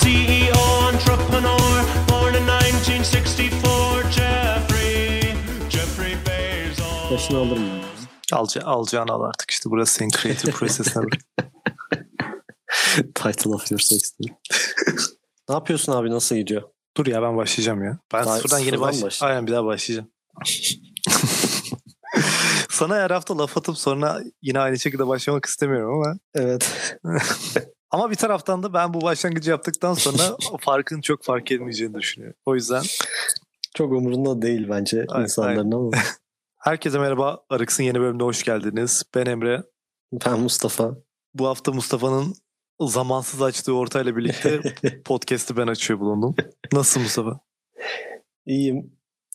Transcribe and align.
CEO, 0.00 0.90
entrepreneur, 0.92 1.84
born 2.08 2.34
in 2.34 2.46
1964. 2.46 4.12
Jeffrey, 4.12 5.20
Jeffrey 5.70 6.16
Bezos. 6.26 7.10
Başını 7.12 7.38
alırım 7.38 7.62
ben. 7.62 8.36
Alca, 8.36 8.62
alacağını 8.62 9.12
al 9.12 9.22
artık 9.22 9.50
işte 9.50 9.70
burası 9.70 9.94
senin 9.94 10.10
creative 10.10 10.50
process'ine. 10.56 11.04
Title 13.14 13.50
of 13.50 13.70
your 13.72 13.80
sex 13.80 14.12
ne 15.48 15.54
yapıyorsun 15.54 15.92
abi 15.92 16.10
nasıl 16.10 16.36
gidiyor? 16.36 16.62
Dur 16.96 17.06
ya 17.06 17.22
ben 17.22 17.36
başlayacağım 17.36 17.84
ya. 17.84 17.98
Ben 18.12 18.24
Daha 18.24 18.36
sıfırdan 18.36 18.58
yeni 18.58 18.80
baş... 18.80 19.02
başladın? 19.02 19.32
Aynen 19.32 19.46
bir 19.46 19.52
daha 19.52 19.64
başlayacağım. 19.64 20.08
Sana 22.70 22.96
her 22.96 23.10
hafta 23.10 23.38
laf 23.38 23.56
atıp 23.58 23.78
sonra 23.78 24.20
yine 24.42 24.58
aynı 24.58 24.78
şekilde 24.78 25.06
başlamak 25.06 25.44
istemiyorum 25.44 25.94
ama 26.02 26.18
Evet. 26.34 26.96
Ama 27.92 28.10
bir 28.10 28.16
taraftan 28.16 28.62
da 28.62 28.74
ben 28.74 28.94
bu 28.94 29.00
başlangıcı 29.02 29.50
yaptıktan 29.50 29.94
sonra 29.94 30.36
farkın 30.60 31.00
çok 31.00 31.24
fark 31.24 31.52
etmeyeceğini 31.52 31.94
düşünüyorum. 31.94 32.38
O 32.46 32.54
yüzden 32.54 32.82
Çok 33.74 33.92
umurunda 33.92 34.42
değil 34.42 34.66
bence 34.70 35.04
Aynen, 35.08 35.24
insanların 35.24 35.72
ama. 35.72 35.90
herkese 36.58 36.98
merhaba. 36.98 37.44
Arıks'ın 37.50 37.82
yeni 37.82 38.00
bölümüne 38.00 38.22
hoş 38.22 38.42
geldiniz. 38.42 39.02
Ben 39.14 39.26
Emre. 39.26 39.62
Ben 40.26 40.40
Mustafa. 40.40 40.96
Bu 41.34 41.46
hafta 41.46 41.72
Mustafa'nın 41.72 42.34
zamansız 42.80 43.42
açtığı 43.42 43.74
ortayla 43.76 44.16
birlikte 44.16 44.60
podcast'i 45.04 45.56
ben 45.56 45.66
açıyor 45.66 46.00
bulundum. 46.00 46.34
Nasıl 46.72 47.00
Mustafa? 47.00 47.40
İyiyim. 48.46 48.92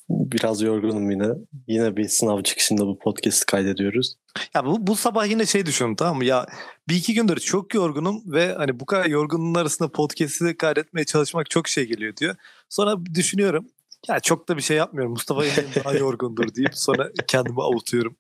Biraz 0.10 0.62
yorgunum 0.62 1.12
yine. 1.12 1.28
Yine 1.68 1.98
bir 1.98 2.08
sınav 2.08 2.42
çıkışında 2.44 2.88
bu 2.88 3.00
podcast'i 3.00 3.46
kaydediyoruz. 3.46 4.16
Ya 4.56 4.66
bu, 4.66 4.88
bu 4.88 4.96
sabah 4.96 5.30
yine 5.30 5.46
şey 5.46 5.66
düşündüm 5.66 5.96
tamam 5.96 6.18
mı? 6.18 6.26
Ya 6.26 6.46
bir 6.90 6.96
iki 6.96 7.14
gündür 7.14 7.38
çok 7.38 7.74
yorgunum 7.74 8.24
ve 8.26 8.54
hani 8.54 8.80
bu 8.80 8.86
kadar 8.86 9.06
yorgunluğun 9.06 9.56
arasında 9.56 9.92
podcast'i 9.92 10.58
kaydetmeye 10.58 11.06
çalışmak 11.06 11.50
çok 11.50 11.68
şey 11.68 11.86
geliyor 11.86 12.16
diyor. 12.16 12.36
Sonra 12.70 13.06
düşünüyorum. 13.06 13.68
Ya 14.08 14.20
çok 14.20 14.50
da 14.50 14.58
bir 14.58 14.62
şey 14.62 14.78
yapmıyorum. 14.78 15.12
Mustafa 15.12 15.46
yine 15.46 15.56
daha 15.84 15.94
yorgundur 15.94 16.56
deyip 16.56 16.76
sonra 16.76 17.12
kendimi 17.28 17.62
avutuyorum. 17.62 18.16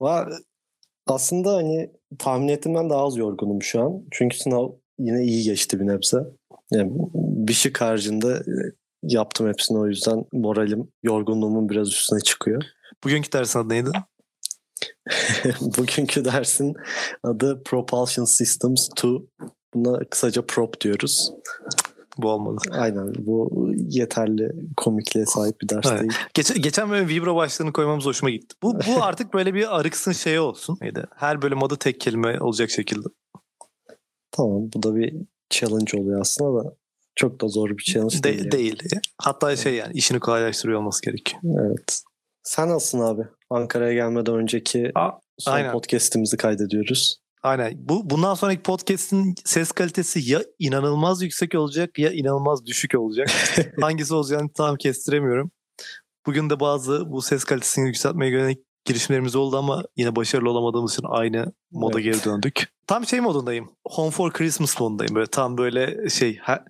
Va 0.00 0.28
aslında 1.06 1.54
hani 1.54 1.90
tahmin 2.18 2.48
ettiğimden 2.48 2.90
daha 2.90 3.06
az 3.06 3.16
yorgunum 3.16 3.62
şu 3.62 3.82
an. 3.82 4.02
Çünkü 4.10 4.38
sınav 4.38 4.70
yine 4.98 5.24
iyi 5.24 5.44
geçti 5.44 5.80
bir 5.80 5.86
nebze. 5.86 6.18
Yani 6.70 6.92
bir 7.14 7.52
şık 7.52 7.80
haricinde 7.80 8.28
e, 8.28 8.54
yaptım 9.02 9.48
hepsini 9.48 9.78
o 9.78 9.86
yüzden 9.86 10.24
moralim 10.32 10.88
yorgunluğumun 11.02 11.68
biraz 11.68 11.88
üstüne 11.88 12.20
çıkıyor. 12.20 12.62
Bugünkü 13.04 13.32
dersin 13.32 13.58
adı 13.58 13.68
neydi? 13.68 13.90
Bugünkü 15.78 16.24
dersin 16.24 16.74
adı 17.22 17.62
Propulsion 17.64 18.24
Systems 18.24 18.88
2. 18.98 19.08
Buna 19.74 19.98
kısaca 20.10 20.42
prop 20.46 20.80
diyoruz. 20.80 21.32
Bu 22.18 22.30
olmadı. 22.30 22.56
Aynen 22.70 23.12
bu 23.18 23.50
yeterli 23.76 24.52
komikliğe 24.76 25.26
sahip 25.26 25.60
bir 25.60 25.68
ders 25.68 25.86
Evet. 25.90 26.00
değil. 26.00 26.12
Geç, 26.34 26.62
geçen 26.62 26.90
bölüm 26.90 27.08
vibro 27.08 27.36
başlığını 27.36 27.72
koymamız 27.72 28.04
hoşuma 28.04 28.30
gitti. 28.30 28.54
Bu, 28.62 28.74
bu 28.74 28.80
artık 29.02 29.34
böyle 29.34 29.54
bir 29.54 29.76
arıksın 29.80 30.12
şeyi 30.12 30.40
olsun. 30.40 30.78
Neydi? 30.80 31.04
Her 31.16 31.42
bölüm 31.42 31.62
adı 31.62 31.76
tek 31.76 32.00
kelime 32.00 32.40
olacak 32.40 32.70
şekilde. 32.70 33.06
Tamam 34.30 34.62
bu 34.74 34.82
da 34.82 34.94
bir 34.96 35.14
challenge 35.50 35.98
oluyor 35.98 36.20
aslında 36.20 36.64
da 36.64 36.74
çok 37.14 37.40
da 37.40 37.48
zor 37.48 37.70
bir 37.70 37.82
challenge 37.82 38.18
De- 38.18 38.22
değil. 38.22 38.38
yani. 38.38 38.50
değil. 38.52 39.00
Hatta 39.18 39.56
şey 39.56 39.74
yani 39.74 39.92
işini 39.94 40.20
kolaylaştırıyor 40.20 40.78
olması 40.78 41.02
gerekiyor. 41.02 41.42
Evet. 41.60 42.02
Sen 42.46 42.68
nasılsın 42.68 43.00
abi? 43.00 43.22
Ankara'ya 43.50 43.94
gelmeden 43.94 44.34
önceki 44.34 44.92
Aa, 44.94 45.10
son 45.38 45.52
aynen. 45.52 45.72
podcast'imizi 45.72 46.36
kaydediyoruz. 46.36 47.16
Aynen. 47.42 47.72
Bu 47.76 48.10
bundan 48.10 48.34
sonraki 48.34 48.62
podcast'in 48.62 49.34
ses 49.44 49.72
kalitesi 49.72 50.30
ya 50.32 50.42
inanılmaz 50.58 51.22
yüksek 51.22 51.54
olacak 51.54 51.98
ya 51.98 52.10
inanılmaz 52.12 52.66
düşük 52.66 52.94
olacak. 52.94 53.30
Hangisi 53.80 54.14
olacağını 54.14 54.48
tam 54.52 54.76
kestiremiyorum. 54.76 55.50
Bugün 56.26 56.50
de 56.50 56.60
bazı 56.60 57.12
bu 57.12 57.22
ses 57.22 57.44
kalitesini 57.44 57.86
yükseltmeye 57.86 58.32
yönelik 58.32 58.58
girişimlerimiz 58.84 59.36
oldu 59.36 59.56
ama 59.56 59.82
yine 59.96 60.16
başarılı 60.16 60.50
olamadığımız 60.50 60.92
için 60.92 61.06
aynı 61.08 61.52
moda 61.70 62.00
Evet. 62.00 62.04
geri 62.04 62.24
döndük. 62.24 62.68
Tam 62.86 63.06
şey 63.06 63.20
modundayım. 63.20 63.70
Home 63.88 64.10
for 64.10 64.32
Christmas 64.32 64.80
modundayım. 64.80 65.14
Böyle 65.14 65.26
tam 65.26 65.58
böyle 65.58 66.08
şey 66.08 66.38
her, 66.42 66.62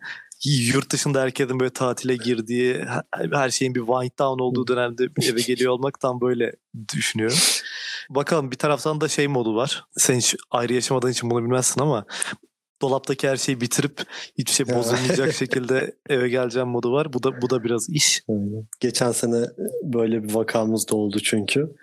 yurt 0.45 0.91
dışında 0.93 1.21
herkesin 1.21 1.61
böyle 1.61 1.73
tatile 1.73 2.17
girdiği 2.17 2.85
her- 3.33 3.51
şeyin 3.51 3.75
bir 3.75 3.81
wind 3.81 4.11
down 4.19 4.43
olduğu 4.43 4.67
dönemde 4.67 5.09
eve 5.23 5.41
geliyor 5.47 5.73
olmak 5.73 6.01
tam 6.01 6.21
böyle 6.21 6.53
düşünüyorum. 6.95 7.39
Bakalım 8.11 8.51
bir 8.51 8.57
taraftan 8.57 9.01
da 9.01 9.09
şey 9.09 9.29
modu 9.29 9.55
var. 9.57 9.85
Sen 9.97 10.17
hiç 10.17 10.37
ayrı 10.51 10.73
yaşamadığın 10.73 11.11
için 11.11 11.31
bunu 11.31 11.43
bilmezsin 11.45 11.81
ama 11.81 12.07
dolaptaki 12.83 13.29
her 13.29 13.37
şeyi 13.37 13.61
bitirip 13.61 14.03
hiçbir 14.39 14.53
şey 14.53 14.67
Ya. 14.69 14.77
bozulmayacak 14.77 15.33
şekilde 15.35 15.97
eve 16.09 16.29
geleceğim 16.29 16.69
modu 16.69 16.93
var. 16.93 17.13
Bu 17.13 17.23
da 17.23 17.43
bu 17.43 17.51
da 17.51 17.65
biraz 17.65 17.89
iş. 17.91 18.23
Aynen. 18.29 18.67
Geçen 18.81 19.13
sene 19.13 19.47
böyle 19.83 20.23
bir 20.25 20.35
vakamız 20.35 20.89
da 20.89 20.97
oldu 20.97 21.19
çünkü. 21.25 21.77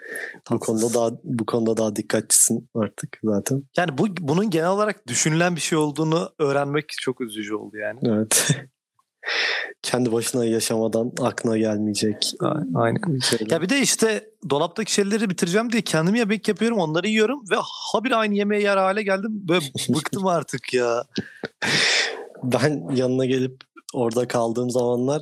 Bu 0.52 0.60
konuda 0.60 0.94
daha 0.94 1.12
bu 1.24 1.46
konuda 1.46 1.78
daha 1.78 1.96
dikkatlisin 1.96 2.70
artık 2.76 3.20
zaten. 3.24 3.64
Yani 3.78 3.98
bu 3.98 4.08
bunun 4.20 4.50
genel 4.50 4.70
olarak 4.70 5.08
düşünülen 5.08 5.56
bir 5.56 5.62
şey 5.62 5.78
olduğunu 5.78 6.30
öğrenmek 6.40 6.90
çok 7.02 7.22
üzücü 7.22 7.56
oldu 7.56 7.78
yani. 7.78 8.00
Evet. 8.04 8.48
Kendi 9.82 10.12
başına 10.12 10.46
yaşamadan 10.46 11.12
aklına 11.22 11.58
gelmeyecek 11.58 12.34
Aynen. 12.76 13.20
şeyler. 13.20 13.52
Ya 13.52 13.62
bir 13.62 13.70
de 13.70 13.80
işte 13.80 14.30
dolaptaki 14.50 14.94
şeyleri 14.94 15.30
bitireceğim 15.30 15.72
diye 15.72 15.82
kendim 15.82 16.16
yemek 16.16 16.48
yapıyorum 16.48 16.78
onları 16.78 17.08
yiyorum 17.08 17.44
ve 17.52 17.56
habire 17.94 18.16
aynı 18.16 18.36
yemeğe 18.36 18.62
yer 18.62 18.78
hale 18.78 19.04
geldim. 19.04 19.32
Böyle 19.34 19.66
bıktım 19.90 20.28
artık 20.28 20.74
ya. 20.74 21.04
Ben 22.44 22.96
yanına 22.96 23.26
gelip 23.26 23.56
orada 23.94 24.28
kaldığım 24.28 24.70
zamanlar 24.70 25.22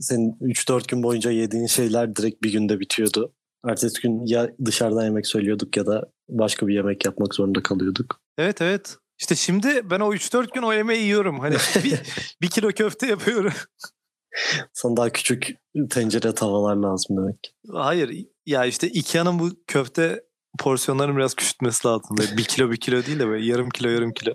senin 0.00 0.32
3-4 0.40 0.88
gün 0.88 1.02
boyunca 1.02 1.30
yediğin 1.30 1.66
şeyler 1.66 2.16
direkt 2.16 2.42
bir 2.42 2.52
günde 2.52 2.80
bitiyordu. 2.80 3.32
Ertesi 3.68 4.02
gün 4.02 4.26
ya 4.26 4.50
dışarıdan 4.64 5.04
yemek 5.04 5.26
söylüyorduk 5.26 5.76
ya 5.76 5.86
da 5.86 6.10
başka 6.28 6.66
bir 6.66 6.74
yemek 6.74 7.04
yapmak 7.04 7.34
zorunda 7.34 7.62
kalıyorduk. 7.62 8.20
Evet 8.38 8.62
evet. 8.62 8.96
İşte 9.20 9.34
şimdi 9.34 9.90
ben 9.90 10.00
o 10.00 10.14
3-4 10.14 10.54
gün 10.54 10.62
o 10.62 10.72
yemeği 10.72 11.02
yiyorum. 11.02 11.40
Hani 11.40 11.54
bir, 11.84 12.00
bir 12.42 12.48
kilo 12.48 12.68
köfte 12.68 13.06
yapıyorum. 13.06 13.52
Sana 14.72 14.96
daha 14.96 15.10
küçük 15.10 15.50
tencere 15.90 16.34
tavalar 16.34 16.76
lazım 16.76 17.16
demek. 17.16 17.54
Hayır 17.72 18.26
ya 18.46 18.64
işte 18.64 18.88
Ikea'nın 18.88 19.38
bu 19.38 19.50
köfte 19.66 20.24
porsiyonlarını 20.58 21.16
biraz 21.16 21.34
küçültmesi 21.34 21.88
lazım. 21.88 22.16
Böyle 22.18 22.36
bir 22.36 22.44
kilo 22.44 22.70
bir 22.70 22.76
kilo 22.76 23.06
değil 23.06 23.18
de 23.18 23.26
böyle 23.28 23.46
yarım 23.46 23.70
kilo 23.70 23.88
yarım 23.88 24.12
kilo. 24.12 24.34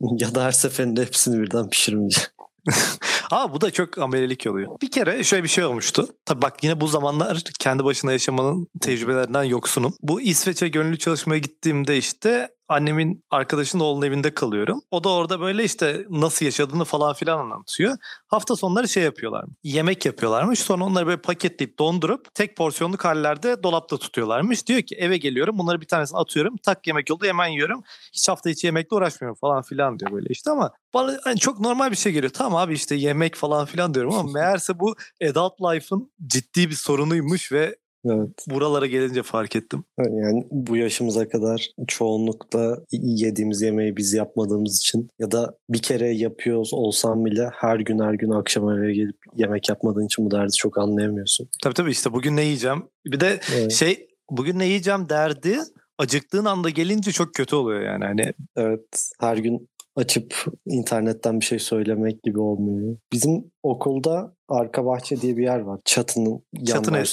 Ya 0.00 0.34
da 0.34 0.44
her 0.44 0.52
seferinde 0.52 1.02
hepsini 1.02 1.42
birden 1.42 1.70
pişirmeyeceğim. 1.70 2.28
Aa 3.30 3.54
bu 3.54 3.60
da 3.60 3.70
çok 3.70 3.98
amelelik 3.98 4.46
oluyor. 4.46 4.80
Bir 4.82 4.90
kere 4.90 5.24
şöyle 5.24 5.44
bir 5.44 5.48
şey 5.48 5.64
olmuştu. 5.64 6.08
Tabii 6.24 6.42
bak 6.42 6.64
yine 6.64 6.80
bu 6.80 6.86
zamanlar 6.86 7.42
kendi 7.58 7.84
başına 7.84 8.12
yaşamanın 8.12 8.68
tecrübelerinden 8.80 9.44
yoksunum. 9.44 9.94
Bu 10.02 10.20
İsveç'e 10.20 10.68
gönüllü 10.68 10.98
çalışmaya 10.98 11.38
gittiğimde 11.38 11.96
işte 11.96 12.48
annemin 12.70 13.24
arkadaşının 13.30 13.82
oğlunun 13.82 14.06
evinde 14.06 14.34
kalıyorum. 14.34 14.80
O 14.90 15.04
da 15.04 15.08
orada 15.08 15.40
böyle 15.40 15.64
işte 15.64 16.06
nasıl 16.10 16.44
yaşadığını 16.44 16.84
falan 16.84 17.14
filan 17.14 17.38
anlatıyor. 17.38 17.96
Hafta 18.26 18.56
sonları 18.56 18.88
şey 18.88 19.02
yapıyorlar. 19.02 19.44
Yemek 19.62 20.06
yapıyorlarmış. 20.06 20.58
Sonra 20.58 20.84
onları 20.84 21.06
böyle 21.06 21.20
paketleyip 21.20 21.78
dondurup 21.78 22.34
tek 22.34 22.56
porsiyonluk 22.56 23.04
hallerde 23.04 23.62
dolapta 23.62 23.96
tutuyorlarmış. 23.96 24.66
Diyor 24.66 24.82
ki 24.82 24.94
eve 24.94 25.16
geliyorum 25.16 25.58
bunları 25.58 25.80
bir 25.80 25.86
tanesini 25.86 26.18
atıyorum. 26.18 26.56
Tak 26.56 26.86
yemek 26.86 27.10
oldu 27.10 27.26
hemen 27.26 27.46
yiyorum. 27.46 27.82
Hiç 28.12 28.28
hafta 28.28 28.50
içi 28.50 28.66
yemekle 28.66 28.96
uğraşmıyorum 28.96 29.38
falan 29.40 29.62
filan 29.62 29.98
diyor 29.98 30.12
böyle 30.12 30.28
işte 30.30 30.50
ama 30.50 30.70
bana 30.94 31.18
hani 31.24 31.38
çok 31.38 31.60
normal 31.60 31.90
bir 31.90 31.96
şey 31.96 32.12
geliyor. 32.12 32.32
Tamam 32.32 32.56
abi 32.56 32.74
işte 32.74 32.94
yemek 32.94 33.34
falan 33.34 33.66
filan 33.66 33.94
diyorum 33.94 34.14
ama 34.14 34.32
meğerse 34.34 34.80
bu 34.80 34.94
adult 35.30 35.60
life'ın 35.60 36.12
ciddi 36.26 36.70
bir 36.70 36.74
sorunuymuş 36.74 37.52
ve 37.52 37.76
Evet. 38.04 38.28
buralara 38.50 38.86
gelince 38.86 39.22
fark 39.22 39.56
ettim. 39.56 39.84
Yani 39.98 40.46
bu 40.50 40.76
yaşımıza 40.76 41.28
kadar 41.28 41.68
çoğunlukla 41.88 42.78
yediğimiz 42.92 43.62
yemeği 43.62 43.96
biz 43.96 44.12
yapmadığımız 44.12 44.76
için 44.76 45.08
ya 45.18 45.30
da 45.30 45.54
bir 45.68 45.82
kere 45.82 46.08
yapıyoruz 46.10 46.74
olsam 46.74 47.24
bile 47.24 47.50
her 47.54 47.80
gün 47.80 47.98
her 47.98 48.14
gün 48.14 48.30
akşam 48.30 48.70
eve 48.70 48.94
gelip 48.94 49.16
yemek 49.36 49.68
yapmadığın 49.68 50.06
için 50.06 50.26
bu 50.26 50.30
derdi 50.30 50.52
çok 50.52 50.78
anlayamıyorsun. 50.78 51.48
Tabii 51.62 51.74
tabii 51.74 51.90
işte 51.90 52.12
bugün 52.12 52.36
ne 52.36 52.42
yiyeceğim. 52.42 52.82
Bir 53.06 53.20
de 53.20 53.40
Evet. 53.56 53.72
şey 53.72 54.08
bugün 54.30 54.58
ne 54.58 54.66
yiyeceğim 54.66 55.08
derdi 55.08 55.58
acıktığın 55.98 56.44
anda 56.44 56.70
gelince 56.70 57.12
çok 57.12 57.34
kötü 57.34 57.56
oluyor 57.56 57.80
yani. 57.80 58.04
Hani 58.04 58.32
Evet, 58.56 59.10
her 59.20 59.36
gün 59.36 59.68
açıp 60.00 60.44
internetten 60.66 61.40
bir 61.40 61.44
şey 61.44 61.58
söylemek 61.58 62.22
gibi 62.22 62.40
olmuyor. 62.40 62.96
Bizim 63.12 63.44
okulda 63.62 64.34
arka 64.48 64.86
bahçe 64.86 65.20
diye 65.20 65.36
bir 65.36 65.42
yer 65.42 65.58
var. 65.60 65.80
Çatının 65.84 66.42
Çatı 66.66 66.92
ne? 66.92 67.04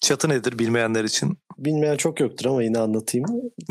çatı 0.00 0.28
nedir 0.28 0.58
bilmeyenler 0.58 1.04
için. 1.04 1.38
Bilmeyen 1.58 1.96
çok 1.96 2.20
yoktur 2.20 2.46
ama 2.46 2.62
yine 2.62 2.78
anlatayım. 2.78 3.26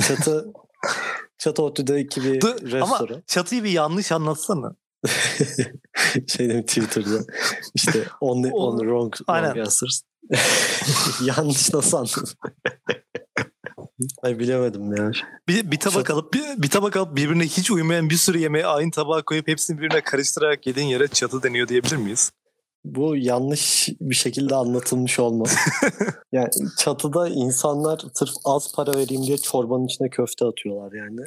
Çatı 0.08 0.48
Çatı 1.38 1.64
ODTÜ'deki 1.64 2.24
bir 2.24 2.42
Dur, 2.42 2.74
ama 2.74 3.00
restoran. 3.00 3.24
çatıyı 3.28 3.64
bir 3.64 3.72
yanlış 3.72 4.12
anlatsana. 4.12 4.76
şey 6.28 6.50
dedim 6.50 6.66
Twitter'da. 6.66 7.20
İşte 7.76 8.04
on, 8.22 8.44
the- 8.44 8.52
on 8.52 8.78
the 8.78 8.84
wrong, 8.84 9.14
Aynen. 9.28 9.48
wrong 9.48 9.66
answers. 9.68 10.02
Yanlış 11.38 11.74
nasıl 11.74 11.98
anladın? 11.98 12.28
Ay 14.24 14.40
bilemedim 14.40 14.96
ya. 14.96 15.12
Bir, 15.48 15.72
bir 15.72 15.80
tabak 15.80 16.10
alıp 16.10 16.34
bir, 16.34 16.44
bir 16.58 16.70
tabak 16.70 16.98
alıp 16.98 17.16
birbirine 17.16 17.44
hiç 17.44 17.72
uymayan 17.72 18.10
bir 18.10 18.16
sürü 18.16 18.38
yemeği 18.38 18.66
aynı 18.66 18.92
tabağa 18.92 19.22
koyup 19.22 19.48
hepsini 19.48 19.78
birbirine 19.78 20.02
karıştırarak 20.02 20.68
yediğin 20.68 20.88
yere 20.88 21.08
çatı 21.08 21.44
deniyor 21.44 21.68
diyebilir 21.68 21.98
miyiz? 21.98 22.32
Bu 22.86 23.16
yanlış 23.16 23.90
bir 24.02 24.16
şekilde 24.16 24.56
anlatılmış 24.56 25.20
olmaz. 25.20 25.56
yani 26.32 26.50
çatıda 26.78 27.30
insanlar 27.30 28.02
sırf 28.14 28.34
az 28.46 28.74
para 28.76 28.94
vereyim 28.94 29.24
diye 29.24 29.38
çorbanın 29.38 29.86
içine 29.86 30.10
köfte 30.10 30.46
atıyorlar 30.46 30.92
yani. 30.92 31.22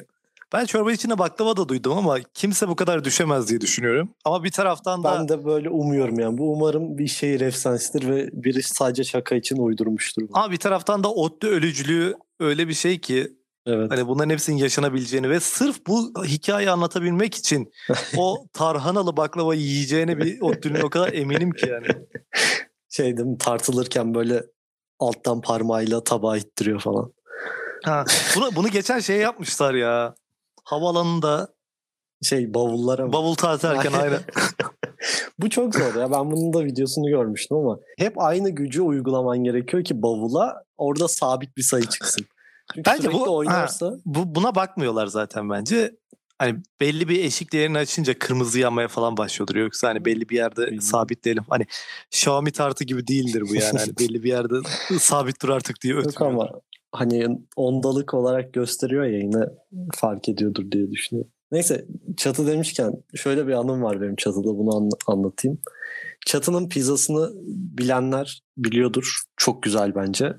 Ben 0.53 0.65
çorba 0.65 0.91
içine 0.91 1.17
baklava 1.17 1.57
da 1.57 1.69
duydum 1.69 1.97
ama 1.97 2.17
kimse 2.33 2.67
bu 2.67 2.75
kadar 2.75 3.03
düşemez 3.03 3.49
diye 3.49 3.61
düşünüyorum. 3.61 4.09
Ama 4.25 4.43
bir 4.43 4.51
taraftan 4.51 5.03
da 5.03 5.11
Ben 5.19 5.27
de 5.27 5.45
böyle 5.45 5.69
umuyorum 5.69 6.19
yani. 6.19 6.37
Bu 6.37 6.53
umarım 6.53 6.97
bir 6.97 7.07
şehir 7.07 7.41
efsanesidir 7.41 8.09
ve 8.09 8.29
biri 8.33 8.63
sadece 8.63 9.03
şaka 9.03 9.35
için 9.35 9.57
uydurmuştur. 9.57 10.21
bunu. 10.21 10.29
ama 10.33 10.51
bir 10.51 10.57
taraftan 10.57 11.03
da 11.03 11.11
ODTÜ 11.11 11.47
ölücülüğü 11.47 12.15
öyle 12.41 12.67
bir 12.67 12.73
şey 12.73 12.99
ki 13.01 13.37
Evet. 13.65 13.91
hani 13.91 14.07
bunların 14.07 14.29
hepsinin 14.29 14.57
yaşanabileceğini 14.57 15.29
ve 15.29 15.39
sırf 15.39 15.87
bu 15.87 16.25
hikayeyi 16.25 16.71
anlatabilmek 16.71 17.35
için 17.35 17.71
o 18.17 18.45
tarhanalı 18.53 19.17
baklava 19.17 19.55
yiyeceğine 19.55 20.17
bir 20.17 20.41
ODTÜ'nün 20.41 20.81
o 20.81 20.89
kadar 20.89 21.13
eminim 21.13 21.51
ki 21.51 21.69
yani. 21.69 21.87
Şey 22.89 23.17
değil 23.17 23.27
mi? 23.27 23.37
Tartılırken 23.37 24.13
böyle 24.13 24.43
alttan 24.99 25.41
parmağıyla 25.41 26.03
tabağa 26.03 26.37
ittiriyor 26.37 26.79
falan. 26.79 27.13
Ha, 27.83 28.05
bunu, 28.35 28.55
bunu 28.55 28.67
geçen 28.67 28.99
şey 28.99 29.17
yapmışlar 29.17 29.73
ya. 29.73 30.15
Havaalanında 30.63 31.47
Şey 32.23 32.53
bavullara 32.53 33.05
mı? 33.05 33.13
bavul 33.13 33.35
tartarken 33.35 33.93
aynen. 33.93 34.19
Bu 35.39 35.49
çok 35.49 35.75
zor 35.75 35.95
ya. 35.95 36.11
Ben 36.11 36.31
bunun 36.31 36.53
da 36.53 36.65
videosunu 36.65 37.07
görmüştüm 37.09 37.57
ama 37.57 37.79
hep 37.97 38.21
aynı 38.21 38.49
gücü 38.49 38.81
uygulaman 38.81 39.43
gerekiyor 39.43 39.83
ki 39.83 40.01
bavula 40.01 40.63
orada 40.77 41.07
sabit 41.07 41.57
bir 41.57 41.63
sayı 41.63 41.85
çıksın. 41.85 42.25
Bence 42.77 43.07
bu- 43.07 43.11
sürekli 43.11 43.19
ha. 43.25 43.29
oynarsa 43.31 43.93
Bu, 44.05 44.35
buna 44.35 44.55
bakmıyorlar 44.55 45.07
zaten 45.07 45.49
bence. 45.49 45.95
Hani 46.39 46.59
belli 46.81 47.09
bir 47.09 47.23
eşik 47.23 47.53
değerini 47.53 47.77
açınca 47.77 48.19
kırmızı 48.19 48.59
yanmaya 48.59 48.87
falan 48.87 49.17
başlıyordur. 49.17 49.55
Yoksa 49.55 49.87
hani 49.89 50.05
belli 50.05 50.29
bir 50.29 50.35
yerde 50.35 50.61
Bilmiyorum. 50.61 50.81
sabitleyelim. 50.81 51.43
Hani 51.49 51.65
Xiaomi 52.11 52.51
tartı 52.51 52.83
gibi 52.83 53.07
değildir 53.07 53.43
bu 53.49 53.55
yani. 53.55 53.77
Hani 53.79 53.97
belli 53.99 54.23
bir 54.23 54.29
yerde 54.29 54.53
sabit 54.99 55.41
dur 55.41 55.49
artık 55.49 55.81
diye 55.81 55.93
yok 55.93 56.05
ötmüyor. 56.07 56.31
ama 56.33 56.49
hani 56.91 57.27
ondalık 57.55 58.13
olarak 58.13 58.53
gösteriyor 58.53 59.03
ya 59.05 59.17
yine 59.17 59.45
fark 59.95 60.29
ediyordur 60.29 60.71
diye 60.71 60.91
düşünüyorum. 60.91 61.31
Neyse 61.51 61.85
çatı 62.17 62.47
demişken 62.47 62.93
şöyle 63.15 63.47
bir 63.47 63.53
anım 63.53 63.81
var 63.83 64.01
benim 64.01 64.15
çatıda 64.15 64.57
bunu 64.57 64.75
anla- 64.75 64.97
anlatayım. 65.07 65.59
Çatının 66.25 66.69
pizzasını 66.69 67.31
bilenler 67.77 68.41
biliyordur. 68.57 69.21
Çok 69.37 69.63
güzel 69.63 69.95
bence. 69.95 70.33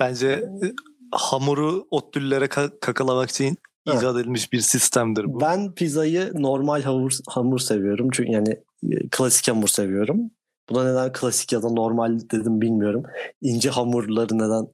Bence 0.00 0.28
e, 0.28 0.66
hamuru 1.12 1.86
ottüllere 1.90 2.44
ka- 2.44 2.80
kakalamak 2.80 3.30
için 3.30 3.56
Ha. 3.88 3.94
icat 3.98 4.16
edilmiş 4.16 4.52
bir 4.52 4.60
sistemdir 4.60 5.24
bu. 5.24 5.40
Ben 5.40 5.74
pizzayı 5.74 6.32
normal 6.34 6.82
hamur, 6.82 7.12
hamur 7.28 7.58
seviyorum. 7.58 8.08
Çünkü 8.12 8.32
yani 8.32 8.48
e, 8.90 9.08
klasik 9.10 9.48
hamur 9.48 9.68
seviyorum. 9.68 10.30
Buna 10.70 10.84
neden 10.90 11.12
klasik 11.12 11.52
ya 11.52 11.62
da 11.62 11.68
normal 11.70 12.18
dedim 12.32 12.60
bilmiyorum. 12.60 13.02
İnce 13.42 13.70
hamurları 13.70 14.38
neden 14.38 14.66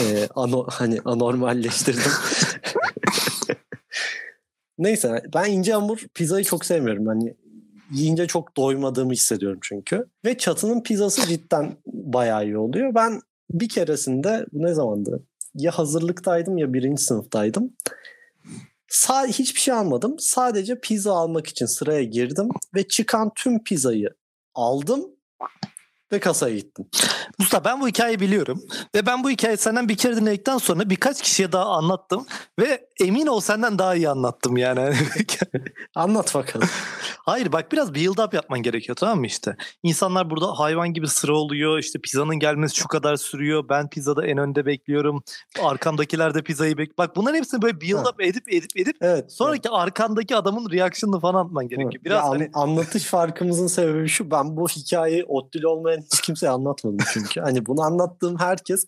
e, 0.00 0.28
ano, 0.34 0.66
hani 0.70 1.00
anormalleştirdim. 1.04 2.02
Neyse 4.78 5.22
ben 5.34 5.50
ince 5.50 5.72
hamur 5.72 5.98
pizzayı 6.14 6.44
çok 6.44 6.64
sevmiyorum. 6.64 7.06
Hani 7.06 7.34
yiyince 7.90 8.26
çok 8.26 8.56
doymadığımı 8.56 9.12
hissediyorum 9.12 9.58
çünkü. 9.62 10.06
Ve 10.24 10.38
çatının 10.38 10.82
pizzası 10.82 11.28
cidden 11.28 11.76
bayağı 11.86 12.44
iyi 12.44 12.58
oluyor. 12.58 12.94
Ben 12.94 13.20
bir 13.50 13.68
keresinde 13.68 14.46
bu 14.52 14.62
ne 14.62 14.74
zamandı? 14.74 15.22
Ya 15.54 15.72
hazırlıktaydım 15.72 16.58
ya 16.58 16.72
birinci 16.72 17.02
sınıftaydım. 17.02 17.72
Sa 18.88 19.26
hiçbir 19.26 19.60
şey 19.60 19.74
almadım. 19.74 20.16
Sadece 20.18 20.80
pizza 20.80 21.14
almak 21.14 21.46
için 21.46 21.66
sıraya 21.66 22.02
girdim 22.04 22.48
ve 22.74 22.88
çıkan 22.88 23.30
tüm 23.34 23.64
pizzayı 23.64 24.10
aldım 24.54 25.10
ve 26.14 26.20
kasaya 26.20 26.56
gittim. 26.56 26.86
Mustafa 27.38 27.64
ben 27.64 27.80
bu 27.80 27.88
hikayeyi 27.88 28.20
biliyorum. 28.20 28.62
Ve 28.94 29.06
ben 29.06 29.24
bu 29.24 29.30
hikayeyi 29.30 29.58
senden 29.58 29.88
bir 29.88 29.96
kere 29.96 30.16
dinledikten 30.16 30.58
sonra 30.58 30.90
birkaç 30.90 31.22
kişiye 31.22 31.52
daha 31.52 31.64
anlattım. 31.66 32.26
Ve 32.60 32.86
emin 33.00 33.26
ol 33.26 33.40
senden 33.40 33.78
daha 33.78 33.94
iyi 33.94 34.08
anlattım 34.08 34.56
yani. 34.56 34.94
Anlat 35.94 36.34
bakalım. 36.34 36.68
Hayır 37.26 37.52
bak 37.52 37.72
biraz 37.72 37.94
build 37.94 38.18
up 38.18 38.34
yapman 38.34 38.62
gerekiyor 38.62 38.96
tamam 38.96 39.18
mı 39.18 39.26
işte. 39.26 39.56
İnsanlar 39.82 40.30
burada 40.30 40.58
hayvan 40.58 40.92
gibi 40.92 41.08
sıra 41.08 41.36
oluyor. 41.36 41.78
İşte 41.78 41.98
pizzanın 41.98 42.36
gelmesi 42.38 42.76
şu 42.76 42.88
kadar 42.88 43.16
sürüyor. 43.16 43.68
Ben 43.68 43.88
pizzada 43.90 44.26
en 44.26 44.38
önde 44.38 44.66
bekliyorum. 44.66 45.22
Arkamdakiler 45.62 46.34
de 46.34 46.42
pizzayı 46.42 46.78
bek. 46.78 46.98
Bak 46.98 47.16
bunların 47.16 47.36
hepsini 47.38 47.62
böyle 47.62 47.80
build 47.80 48.06
up 48.06 48.20
edip 48.20 48.52
edip 48.52 48.70
edip 48.76 48.96
Evet. 49.00 49.32
sonraki 49.32 49.70
arkandaki 49.70 50.36
adamın 50.36 50.70
reaction'ını 50.70 51.20
falan 51.20 51.44
atman 51.46 51.68
gerekiyor. 51.68 52.04
Biraz 52.04 52.16
Ya 52.16 52.22
an- 52.22 52.28
hani 52.28 52.50
anlatış 52.54 53.04
farkımızın 53.04 53.66
sebebi 53.66 54.08
şu. 54.08 54.30
Ben 54.30 54.56
bu 54.56 54.68
hikayeyi 54.68 55.24
ottül 55.24 55.62
olmayan 55.62 56.03
hiç 56.12 56.20
kimseye 56.20 56.50
anlatmadım 56.50 56.98
çünkü. 57.12 57.40
hani 57.40 57.66
bunu 57.66 57.82
anlattığım 57.82 58.38
herkes 58.38 58.86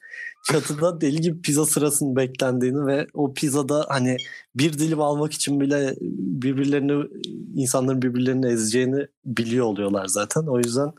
çatıda 0.53 1.01
deli 1.01 1.21
gibi 1.21 1.41
pizza 1.41 1.67
sırasının 1.67 2.17
beklendiğini 2.17 2.87
ve 2.87 3.07
o 3.15 3.35
pizzada 3.35 3.87
hani 3.89 4.17
bir 4.55 4.73
dilim 4.73 5.01
almak 5.01 5.33
için 5.33 5.61
bile 5.61 5.95
birbirlerini 6.01 7.07
insanların 7.55 8.03
birbirlerini 8.03 8.47
ezeceğini 8.47 9.07
biliyor 9.25 9.67
oluyorlar 9.67 10.07
zaten. 10.07 10.43
O 10.43 10.59
yüzden 10.59 10.93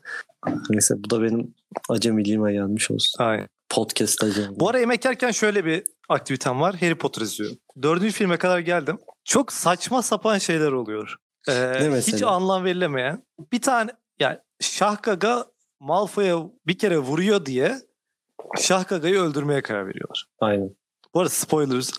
neyse 0.70 0.96
bu 0.98 1.10
da 1.10 1.22
benim 1.22 1.54
acemiliğime 1.90 2.54
gelmiş 2.54 2.92
olsun. 2.92 3.24
Aynen. 3.24 3.48
Podcast 3.70 4.24
acemiliğim. 4.24 4.60
Bu 4.60 4.70
ara 4.70 4.80
yemek 4.80 5.06
yerken 5.06 5.32
şöyle 5.32 5.66
bir 5.66 5.84
aktivitem 6.10 6.62
var. 6.62 6.76
Harry 6.76 6.96
Potter 6.96 7.22
izliyorum. 7.22 7.58
Dördüncü 7.82 8.12
filme 8.12 8.38
kadar 8.38 8.60
geldim. 8.60 8.98
Çok 9.24 9.54
saçma 9.54 10.02
sapan 10.02 10.38
şeyler 10.38 10.72
oluyor. 10.72 11.16
Ee, 11.50 12.02
hiç 12.08 12.24
anlam 12.24 12.64
verilemeyen. 12.64 13.24
Bir 13.52 13.62
tane 13.62 13.92
yani 14.20 14.38
Şahgaga 14.60 15.46
Malfoy'a 15.80 16.38
bir 16.68 16.78
kere 16.78 16.98
vuruyor 16.98 17.46
diye 17.46 17.76
Şahgaga'yı 18.58 19.20
öldürmeye 19.20 19.62
karar 19.62 19.88
veriyorlar. 19.88 20.26
Aynen. 20.40 20.76
Bu 21.14 21.20
arada 21.20 21.30
spoilers 21.30 21.90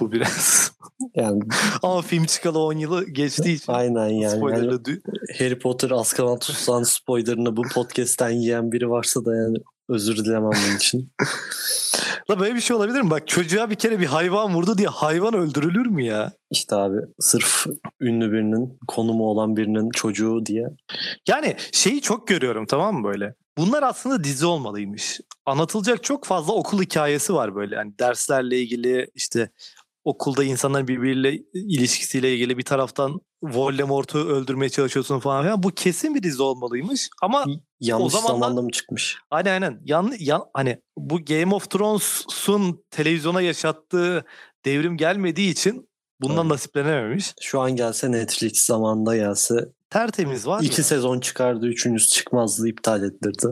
bu 0.00 0.12
biraz. 0.12 0.72
Yani 1.14 1.42
Ama 1.82 2.02
film 2.02 2.24
çıkalı 2.24 2.58
10 2.58 2.72
yılı 2.72 3.06
geçtiği 3.06 3.54
için 3.54 3.72
aynen 3.72 4.08
yani. 4.08 4.52
yani 4.52 4.66
dü- 4.66 5.38
Harry 5.38 5.58
Potter 5.58 5.90
Azkaban 5.90 6.38
Tutsan 6.38 6.82
spoilerını 6.82 7.56
bu 7.56 7.62
podcast'ten 7.74 8.30
yiyen 8.30 8.72
biri 8.72 8.90
varsa 8.90 9.24
da 9.24 9.36
yani 9.36 9.56
özür 9.88 10.16
dilemem 10.16 10.50
bunun 10.66 10.76
için. 10.76 11.12
La 12.30 12.40
böyle 12.40 12.54
bir 12.54 12.60
şey 12.60 12.76
olabilir 12.76 13.00
mi? 13.00 13.10
Bak 13.10 13.28
çocuğa 13.28 13.70
bir 13.70 13.74
kere 13.74 14.00
bir 14.00 14.06
hayvan 14.06 14.54
vurdu 14.54 14.78
diye 14.78 14.88
hayvan 14.88 15.34
öldürülür 15.34 15.86
mü 15.86 16.04
ya? 16.04 16.32
İşte 16.50 16.76
abi 16.76 16.96
sırf 17.20 17.66
ünlü 18.00 18.32
birinin 18.32 18.78
konumu 18.88 19.24
olan 19.24 19.56
birinin 19.56 19.90
çocuğu 19.90 20.46
diye. 20.46 20.66
Yani 21.28 21.56
şeyi 21.72 22.00
çok 22.00 22.28
görüyorum 22.28 22.66
tamam 22.66 22.94
mı 22.94 23.08
böyle? 23.08 23.34
Bunlar 23.58 23.82
aslında 23.82 24.24
dizi 24.24 24.46
olmalıymış. 24.46 25.20
Anlatılacak 25.46 26.02
çok 26.02 26.24
fazla 26.24 26.52
okul 26.52 26.82
hikayesi 26.82 27.34
var 27.34 27.54
böyle. 27.54 27.74
Yani 27.74 27.98
derslerle 28.00 28.58
ilgili 28.58 29.10
işte 29.14 29.50
okulda 30.04 30.44
insanların 30.44 30.88
birbiriyle 30.88 31.38
ilişkisiyle 31.54 32.34
ilgili 32.34 32.58
bir 32.58 32.62
taraftan 32.62 33.20
Voldemort'u 33.42 34.18
öldürmeye 34.18 34.68
çalışıyorsun 34.68 35.18
falan 35.18 35.42
filan. 35.42 35.62
Bu 35.62 35.70
kesin 35.70 36.14
bir 36.14 36.22
dizi 36.22 36.42
olmalıymış. 36.42 37.08
Ama 37.22 37.44
Yanlış 37.80 38.14
O 38.14 38.18
zamanlar- 38.18 38.28
zamanda 38.40 38.62
mı 38.62 38.70
çıkmış? 38.70 39.16
aynen 39.30 39.52
aynen. 39.52 39.80
Yan, 39.84 40.12
yan, 40.18 40.44
hani 40.54 40.80
bu 40.96 41.24
Game 41.24 41.54
of 41.54 41.70
Thrones'un 41.70 42.84
televizyona 42.90 43.40
yaşattığı 43.40 44.24
devrim 44.64 44.96
gelmediği 44.96 45.50
için 45.50 45.88
bundan 46.20 46.36
Aynen. 46.36 46.48
nasiplenememiş. 46.48 47.34
Şu 47.40 47.60
an 47.60 47.76
gelse 47.76 48.12
Netflix 48.12 48.64
zamanında 48.66 49.16
gelse 49.16 49.54
Tertemiz 49.90 50.46
var 50.46 50.62
iki 50.62 50.80
ya. 50.80 50.84
sezon 50.84 51.20
çıkardı 51.20 51.66
üçüncüsü 51.66 52.08
çıkmazdı 52.10 52.68
iptal 52.68 53.02
ettirdi. 53.02 53.46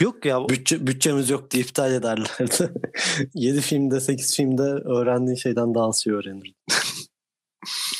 Yok 0.00 0.24
ya 0.24 0.48
Bütçe, 0.48 0.86
bütçemiz 0.86 1.30
yok 1.30 1.50
diye 1.50 1.62
iptal 1.62 1.92
ederlerdi. 1.94 2.72
7 3.34 3.60
filmde 3.60 4.00
8 4.00 4.36
filmde 4.36 4.62
öğrendiğin 4.62 5.36
şeyden 5.36 5.74
daha 5.74 5.88
az 5.88 6.02
şey 6.02 6.12
öğrenir. 6.12 6.54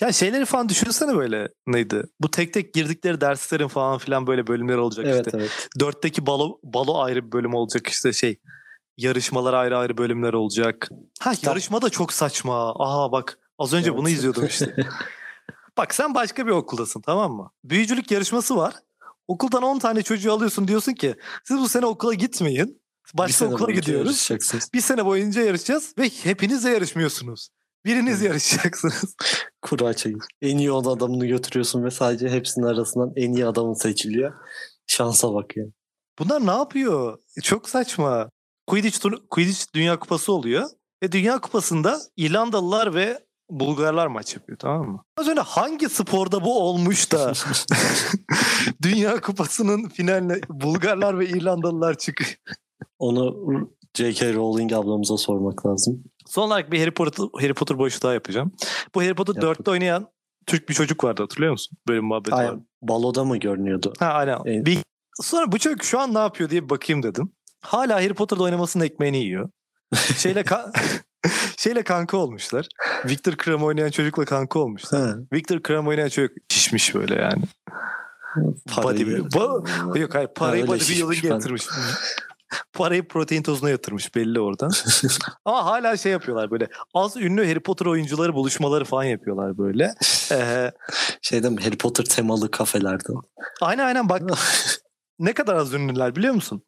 Ya 0.00 0.12
şeyleri 0.12 0.44
falan 0.44 0.68
düşünsene 0.68 1.14
böyle 1.16 1.48
neydi? 1.66 2.02
Bu 2.20 2.30
tek 2.30 2.52
tek 2.52 2.74
girdikleri 2.74 3.20
derslerin 3.20 3.68
falan 3.68 3.98
filan 3.98 4.26
böyle 4.26 4.46
bölümler 4.46 4.76
olacak 4.76 5.06
Evet 5.08 5.26
işte. 5.26 5.38
evet. 5.40 5.68
Dörtteki 5.80 6.26
balo, 6.26 6.58
balo 6.62 6.98
ayrı 7.02 7.26
bir 7.26 7.32
bölüm 7.32 7.54
olacak 7.54 7.86
işte 7.86 8.12
şey. 8.12 8.40
Yarışmalar 8.96 9.54
ayrı 9.54 9.78
ayrı 9.78 9.98
bölümler 9.98 10.32
olacak. 10.32 10.88
Ha 11.20 11.30
Kitap- 11.34 11.46
yarışma 11.50 11.82
da 11.82 11.90
çok 11.90 12.12
saçma. 12.12 12.74
Aha 12.78 13.12
bak 13.12 13.38
az 13.58 13.72
önce 13.72 13.88
Evet. 13.90 13.98
bunu 13.98 14.08
izliyordum 14.08 14.46
işte. 14.46 14.76
bak 15.76 15.94
sen 15.94 16.14
başka 16.14 16.46
bir 16.46 16.50
okuldasın 16.52 17.00
tamam 17.00 17.32
mı? 17.32 17.50
Büyücülük 17.64 18.10
yarışması 18.10 18.56
var. 18.56 18.74
Okuldan 19.28 19.62
10 19.62 19.78
tane 19.78 20.02
çocuğu 20.02 20.32
alıyorsun 20.32 20.68
diyorsun 20.68 20.92
ki 20.92 21.14
siz 21.44 21.58
bu 21.58 21.68
sene 21.68 21.86
okula 21.86 22.14
gitmeyin. 22.14 22.82
Başka 23.14 23.46
okula 23.46 23.72
gidiyoruz. 23.72 24.28
Bir 24.74 24.80
sene 24.80 25.04
boyunca 25.06 25.42
yarışacağız 25.42 25.94
ve 25.98 26.08
hepiniz 26.08 26.64
de 26.64 26.70
yarışmıyorsunuz. 26.70 27.48
Biriniz 27.88 28.22
yarışacaksınız. 28.22 29.16
Kura 29.62 29.94
çekin. 29.94 30.20
En 30.42 30.58
iyi 30.58 30.72
on 30.72 30.84
adamını 30.84 31.26
götürüyorsun 31.26 31.84
ve 31.84 31.90
sadece 31.90 32.28
hepsinin 32.28 32.66
arasından 32.66 33.12
en 33.16 33.32
iyi 33.32 33.46
adamın 33.46 33.74
seçiliyor. 33.74 34.32
Şansa 34.86 35.34
bak 35.34 35.56
ya. 35.56 35.64
Bunlar 36.18 36.46
ne 36.46 36.50
yapıyor? 36.50 37.18
Çok 37.42 37.68
saçma. 37.68 38.30
Quidditch, 38.66 39.06
Quidditch 39.30 39.64
Dünya 39.74 39.98
Kupası 39.98 40.32
oluyor. 40.32 40.68
Ve 41.02 41.12
Dünya 41.12 41.40
Kupası'nda 41.40 42.00
İrlandalılar 42.16 42.94
ve 42.94 43.18
Bulgarlar 43.50 44.06
maç 44.06 44.34
yapıyor 44.34 44.58
tamam 44.58 44.88
mı? 44.88 45.02
Az 45.16 45.28
önce 45.28 45.40
hangi 45.40 45.88
sporda 45.88 46.44
bu 46.44 46.60
olmuş 46.60 47.12
da 47.12 47.32
Dünya 48.82 49.20
Kupası'nın 49.20 49.88
finaline 49.88 50.40
Bulgarlar 50.48 51.18
ve 51.18 51.28
İrlandalılar 51.28 51.98
çıkıyor? 51.98 52.34
Onu 52.98 53.36
J.K. 53.94 54.34
Rowling 54.34 54.72
ablamıza 54.72 55.16
sormak 55.16 55.66
lazım. 55.66 56.04
Son 56.28 56.42
olarak 56.42 56.72
bir 56.72 56.80
Harry 56.80 56.90
Potter, 56.90 57.26
Harry 57.40 57.54
Potter 57.54 57.78
boşu 57.78 58.02
daha 58.02 58.12
yapacağım. 58.14 58.52
Bu 58.94 59.02
Harry 59.02 59.14
Potter 59.14 59.42
Yap 59.42 59.44
4'te 59.58 59.70
oynayan 59.70 60.08
Türk 60.46 60.68
bir 60.68 60.74
çocuk 60.74 61.04
vardı 61.04 61.22
hatırlıyor 61.22 61.52
musun? 61.52 61.78
Böyle 61.88 61.98
bir 62.00 62.04
muhabbet 62.06 62.32
Ay, 62.32 62.46
vardı. 62.46 62.60
baloda 62.82 63.24
mı 63.24 63.36
görünüyordu? 63.36 63.92
Ha 63.98 64.06
aynen. 64.06 64.38
Evet. 64.44 64.66
Bir, 64.66 64.78
sonra 65.22 65.52
bu 65.52 65.58
çocuk 65.58 65.84
şu 65.84 66.00
an 66.00 66.14
ne 66.14 66.18
yapıyor 66.18 66.50
diye 66.50 66.64
bir 66.64 66.70
bakayım 66.70 67.02
dedim. 67.02 67.32
Hala 67.60 67.94
Harry 67.96 68.14
Potter'da 68.14 68.42
oynamasının 68.42 68.84
ekmeğini 68.84 69.18
yiyor. 69.18 69.50
Şeyle 70.16 70.40
ka- 70.40 70.72
şeyle 71.56 71.82
kanka 71.82 72.16
olmuşlar. 72.16 72.66
Victor 73.04 73.32
Krum 73.36 73.62
oynayan 73.64 73.90
çocukla 73.90 74.24
kanka 74.24 74.58
olmuşlar. 74.58 75.00
Ha, 75.00 75.14
Victor 75.32 75.62
Krum 75.62 75.88
oynayan 75.88 76.08
çocuk 76.08 76.36
şişmiş 76.48 76.94
böyle 76.94 77.14
yani. 77.14 77.42
parayı- 78.68 79.06
Body- 79.06 79.28
Ba- 79.30 79.98
Yok 79.98 80.14
hayır 80.14 80.28
parayı 80.34 80.62
öyle 80.62 80.72
bodybuilding'e 80.72 80.94
şişmiş 81.14 81.24
ben. 81.24 81.28
yatırmış. 81.28 81.66
Parayı 82.72 83.08
protein 83.08 83.42
tozuna 83.42 83.70
yatırmış 83.70 84.14
belli 84.14 84.40
oradan. 84.40 84.70
Ama 85.44 85.64
hala 85.64 85.96
şey 85.96 86.12
yapıyorlar 86.12 86.50
böyle 86.50 86.68
az 86.94 87.16
ünlü 87.16 87.46
Harry 87.48 87.60
Potter 87.60 87.86
oyuncuları 87.86 88.34
buluşmaları 88.34 88.84
falan 88.84 89.04
yapıyorlar 89.04 89.58
böyle. 89.58 89.94
Ee, 90.32 90.72
Şeyde 91.22 91.50
mi 91.50 91.62
Harry 91.64 91.78
Potter 91.78 92.04
temalı 92.04 92.50
kafelerde. 92.50 93.08
aynen 93.60 93.86
aynen 93.86 94.08
bak 94.08 94.22
ne 95.18 95.32
kadar 95.32 95.54
az 95.54 95.72
ünlüler 95.74 96.16
biliyor 96.16 96.34
musun? 96.34 96.62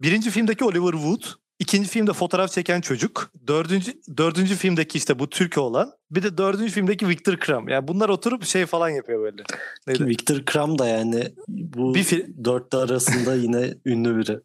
Birinci 0.00 0.30
filmdeki 0.30 0.64
Oliver 0.64 0.92
Wood, 0.92 1.22
ikinci 1.58 1.88
filmde 1.88 2.12
fotoğraf 2.12 2.50
çeken 2.52 2.80
çocuk, 2.80 3.30
dördüncü, 3.46 3.92
dördüncü 4.16 4.54
filmdeki 4.54 4.98
işte 4.98 5.18
bu 5.18 5.30
Türk 5.30 5.58
olan, 5.58 5.92
bir 6.10 6.22
de 6.22 6.38
dördüncü 6.38 6.72
filmdeki 6.72 7.08
Victor 7.08 7.36
Krum. 7.36 7.68
Yani 7.68 7.88
bunlar 7.88 8.08
oturup 8.08 8.44
şey 8.44 8.66
falan 8.66 8.88
yapıyor 8.88 9.22
böyle. 9.22 9.42
Neydi? 9.86 10.06
Victor 10.06 10.44
Krum 10.44 10.78
da 10.78 10.86
yani 10.86 11.34
bu 11.48 11.94
Bir 11.94 12.04
fil- 12.04 12.44
dörtlü 12.44 12.78
arasında 12.78 13.34
yine 13.34 13.74
ünlü 13.86 14.18
biri. 14.18 14.40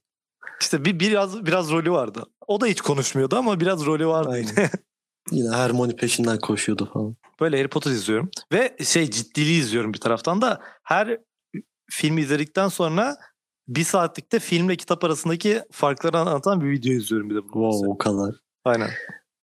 İşte 0.62 0.86
bir 0.86 1.00
biraz 1.00 1.46
biraz 1.46 1.72
rolü 1.72 1.91
vardı. 1.91 2.24
O 2.48 2.62
da 2.62 2.65
hiç 2.65 2.82
konuşmuyordu 2.82 3.36
ama 3.36 3.60
biraz 3.60 3.86
rolü 3.86 4.08
vardı. 4.08 4.30
Aynen. 4.32 4.70
Yine 5.32 5.50
Hermione 5.56 5.96
peşinden 5.96 6.39
koşuyordu 6.39 6.89
falan. 6.94 7.15
Böyle 7.41 7.58
Harry 7.58 7.68
Potter 7.68 7.91
izliyorum. 7.91 8.30
Ve 8.51 8.75
şey 8.84 9.10
ciddiliği 9.12 9.60
izliyorum 9.62 9.94
bir 9.94 10.00
taraftan 10.00 10.41
da. 10.41 10.62
Her 10.84 11.18
filmi 11.89 12.22
izledikten 12.22 12.68
sonra 12.68 13.18
bir 13.68 13.84
saatlikte 13.84 14.39
filmle 14.39 14.75
kitap 14.75 15.03
arasındaki 15.03 15.62
farkları 15.72 16.18
anlatan 16.18 16.62
bir 16.62 16.70
video 16.70 16.94
izliyorum 16.94 17.30
bir 17.30 17.36
de. 17.36 17.39
Wow 17.39 17.75
üzerine. 17.75 17.94
o 17.94 17.98
kadar. 17.98 18.36
Aynen. 18.65 18.89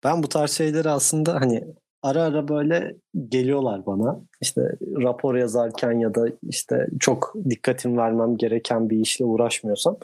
Ben 0.03 0.23
bu 0.23 0.29
tarz 0.29 0.51
şeyleri 0.51 0.89
aslında 0.89 1.33
hani 1.33 1.63
ara 2.01 2.23
ara 2.23 2.47
böyle 2.47 2.95
geliyorlar 3.29 3.85
bana. 3.85 4.19
İşte 4.41 4.61
rapor 4.81 5.35
yazarken 5.35 5.91
ya 5.91 6.15
da 6.15 6.25
işte 6.49 6.87
çok 6.99 7.33
dikkatim 7.49 7.97
vermem 7.97 8.37
gereken 8.37 8.89
bir 8.89 8.97
işle 8.97 9.25
uğraşmıyorsam 9.25 9.97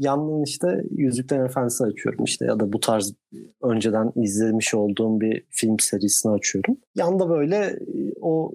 yandan 0.00 0.42
işte 0.42 0.84
Yüzüklerin 0.90 1.44
Efendisi 1.44 1.84
açıyorum 1.84 2.24
işte 2.24 2.44
ya 2.44 2.60
da 2.60 2.72
bu 2.72 2.80
tarz 2.80 3.14
önceden 3.62 4.12
izlemiş 4.16 4.74
olduğum 4.74 5.20
bir 5.20 5.44
film 5.50 5.78
serisini 5.78 6.32
açıyorum. 6.32 6.76
Yanda 6.94 7.28
böyle 7.28 7.56
e, 7.56 8.12
o 8.20 8.52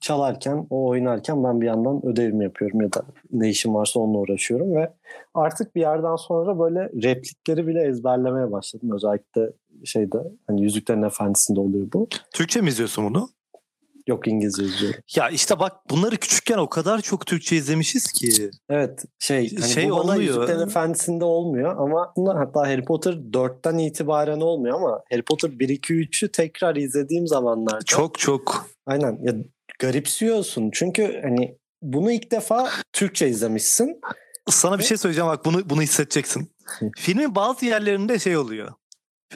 çalarken, 0.00 0.66
o 0.70 0.88
oynarken 0.88 1.44
ben 1.44 1.60
bir 1.60 1.66
yandan 1.66 2.06
ödevimi 2.06 2.44
yapıyorum 2.44 2.80
ya 2.80 2.92
da 2.92 3.02
ne 3.32 3.48
işim 3.48 3.74
varsa 3.74 4.00
onunla 4.00 4.18
uğraşıyorum 4.18 4.74
ve 4.74 4.92
artık 5.34 5.74
bir 5.74 5.80
yerden 5.80 6.16
sonra 6.16 6.58
böyle 6.58 6.90
replikleri 7.02 7.66
bile 7.66 7.82
ezberlemeye 7.82 8.52
başladım. 8.52 8.90
Özellikle 8.92 9.52
şeyde 9.84 10.18
hani 10.46 10.62
Yüzüklerin 10.62 11.02
Efendisi'nde 11.02 11.60
oluyor 11.60 11.86
bu. 11.92 12.08
Türkçe 12.34 12.60
mi 12.60 12.68
izliyorsun 12.68 13.04
bunu? 13.04 13.28
Yok 14.08 14.28
İngilizce 14.28 14.64
izliyorum. 14.64 15.00
Ya 15.16 15.28
işte 15.28 15.58
bak 15.58 15.72
bunları 15.90 16.16
küçükken 16.16 16.58
o 16.58 16.68
kadar 16.68 17.00
çok 17.00 17.26
Türkçe 17.26 17.56
izlemişiz 17.56 18.12
ki. 18.12 18.50
Evet 18.68 19.04
şey, 19.18 19.56
hani 19.56 19.68
Şey 19.68 19.90
bu 19.90 19.94
olmuyor. 19.94 20.20
Yüzüklerin 20.20 20.68
Efendisi'nde 20.68 21.24
olmuyor 21.24 21.76
ama 21.76 22.12
bunlar 22.16 22.36
hatta 22.36 22.60
Harry 22.60 22.84
Potter 22.84 23.12
4'ten 23.12 23.78
itibaren 23.78 24.40
olmuyor 24.40 24.76
ama 24.76 25.02
Harry 25.10 25.22
Potter 25.22 25.58
1 25.58 25.68
2 25.68 25.94
3'ü 25.94 26.32
tekrar 26.32 26.76
izlediğim 26.76 27.26
zamanlarda 27.26 27.84
Çok 27.84 28.18
çok. 28.18 28.66
aynen 28.86 29.18
ya 29.22 29.34
garipsiyorsun. 29.78 30.70
Çünkü 30.72 31.20
hani 31.22 31.58
bunu 31.82 32.12
ilk 32.12 32.30
defa 32.30 32.70
Türkçe 32.92 33.28
izlemişsin. 33.28 34.00
Sana 34.48 34.78
bir 34.78 34.84
şey 34.84 34.96
söyleyeceğim 34.96 35.30
bak 35.30 35.44
bunu 35.44 35.70
bunu 35.70 35.82
hissedeceksin. 35.82 36.52
Filmin 36.96 37.34
bazı 37.34 37.66
yerlerinde 37.66 38.18
şey 38.18 38.36
oluyor. 38.36 38.72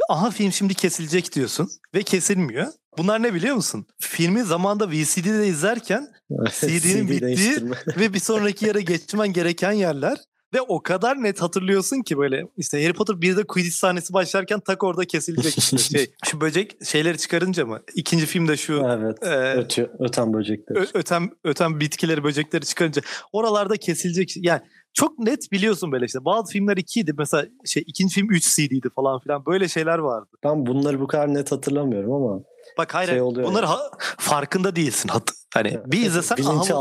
Aha 0.08 0.30
film 0.30 0.52
şimdi 0.52 0.74
kesilecek 0.74 1.34
diyorsun 1.34 1.68
ve 1.94 2.02
kesilmiyor. 2.02 2.66
Bunlar 2.99 3.23
ne 3.23 3.35
biliyor 3.35 3.56
musun? 3.56 3.87
Filmi 3.99 4.42
zamanda 4.42 4.90
VCD'de 4.90 5.47
izlerken 5.47 6.09
CD'nin 6.50 7.06
CD 7.06 7.11
bittiği 7.11 7.70
ve 7.99 8.14
bir 8.14 8.18
sonraki 8.20 8.66
yere 8.66 8.80
geçmen 8.80 9.32
gereken 9.32 9.73
yerler 9.73 10.16
ve 10.54 10.61
o 10.61 10.82
kadar 10.82 11.23
net 11.23 11.42
hatırlıyorsun 11.42 12.02
ki 12.02 12.18
böyle 12.18 12.47
işte 12.56 12.82
Harry 12.85 12.92
Potter 12.92 13.14
1'de 13.14 13.44
Quidditch 13.44 13.76
sahnesi 13.76 14.12
başlarken 14.12 14.61
tak 14.61 14.85
orada 14.85 15.04
kesilecek 15.04 15.59
işte 15.59 15.78
şey. 15.99 16.11
Şu 16.25 16.40
böcek 16.40 16.76
şeyleri 16.85 17.18
çıkarınca 17.18 17.66
mı? 17.66 17.80
İkinci 17.94 18.26
filmde 18.26 18.56
şu 18.56 18.73
evet. 18.88 19.23
e, 19.23 19.59
Ötü, 19.59 19.90
öten 19.99 20.32
böcekler. 20.32 20.76
ö- 20.76 20.87
öten 20.94 21.30
öten 21.44 21.80
bitkileri 21.80 22.25
böcekleri 22.25 22.64
çıkarınca 22.64 23.02
oralarda 23.32 23.76
kesilecek 23.76 24.37
yani 24.37 24.61
çok 24.94 25.18
net 25.18 25.52
biliyorsun 25.52 25.92
böyle 25.92 26.04
işte 26.04 26.25
bazı 26.25 26.52
filmler 26.52 26.76
2'ydi 26.76 27.14
mesela 27.18 27.47
şey 27.64 27.85
ikinci 27.87 28.14
film 28.14 28.30
3 28.30 28.56
CD'ydi 28.56 28.88
falan 28.94 29.20
filan 29.20 29.47
böyle 29.47 29.68
şeyler 29.68 29.99
vardı. 29.99 30.28
Ben 30.44 30.66
bunları 30.66 31.00
bu 31.00 31.06
kadar 31.06 31.35
net 31.35 31.52
hatırlamıyorum 31.52 32.12
ama 32.12 32.40
Bak 32.78 32.94
hayır 32.94 33.08
Şey 33.08 33.16
yani. 33.18 33.66
ha- 33.66 33.90
farkında 34.18 34.76
değilsin. 34.76 35.08
Hat- 35.08 35.30
hani 35.54 35.80
bir 35.86 36.06
izlesen 36.06 36.36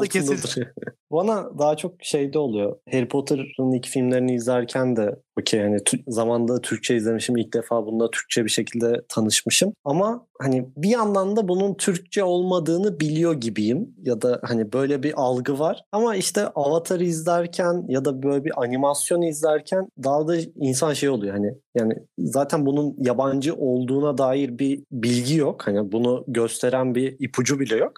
kesildi. 0.07 0.33
altındadır. 0.33 0.98
Bana 1.11 1.59
daha 1.59 1.77
çok 1.77 1.93
şeyde 2.01 2.39
oluyor. 2.39 2.75
Harry 2.91 3.07
Potter'ın 3.07 3.71
ilk 3.71 3.87
filmlerini 3.87 4.35
izlerken 4.35 4.95
de 4.95 5.15
okey 5.39 5.61
hani 5.61 5.75
tü- 5.75 6.03
zamanda 6.07 6.61
Türkçe 6.61 6.95
izlemişim. 6.95 7.37
ilk 7.37 7.53
defa 7.53 7.85
bununla 7.85 8.11
Türkçe 8.11 8.45
bir 8.45 8.49
şekilde 8.49 9.01
tanışmışım. 9.09 9.73
Ama 9.85 10.27
hani 10.39 10.69
bir 10.77 10.89
yandan 10.89 11.35
da 11.35 11.47
bunun 11.47 11.73
Türkçe 11.73 12.23
olmadığını 12.23 12.99
biliyor 12.99 13.33
gibiyim. 13.33 13.95
Ya 14.03 14.21
da 14.21 14.39
hani 14.43 14.73
böyle 14.73 15.03
bir 15.03 15.13
algı 15.15 15.59
var. 15.59 15.83
Ama 15.91 16.15
işte 16.15 16.47
Avatar'ı 16.47 17.03
izlerken 17.03 17.85
ya 17.87 18.05
da 18.05 18.23
böyle 18.23 18.45
bir 18.45 18.61
animasyon 18.63 19.21
izlerken 19.21 19.87
daha 20.03 20.27
da 20.27 20.35
insan 20.55 20.93
şey 20.93 21.09
oluyor 21.09 21.33
hani 21.35 21.53
yani 21.75 21.93
zaten 22.19 22.65
bunun 22.65 22.95
yabancı 22.97 23.55
olduğuna 23.55 24.17
dair 24.17 24.59
bir 24.59 24.83
bilgi 24.91 25.35
yok. 25.35 25.67
Hani 25.67 25.91
bunu 25.91 26.23
gösteren 26.27 26.95
bir 26.95 27.15
ipucu 27.19 27.59
bile 27.59 27.75
yok 27.75 27.93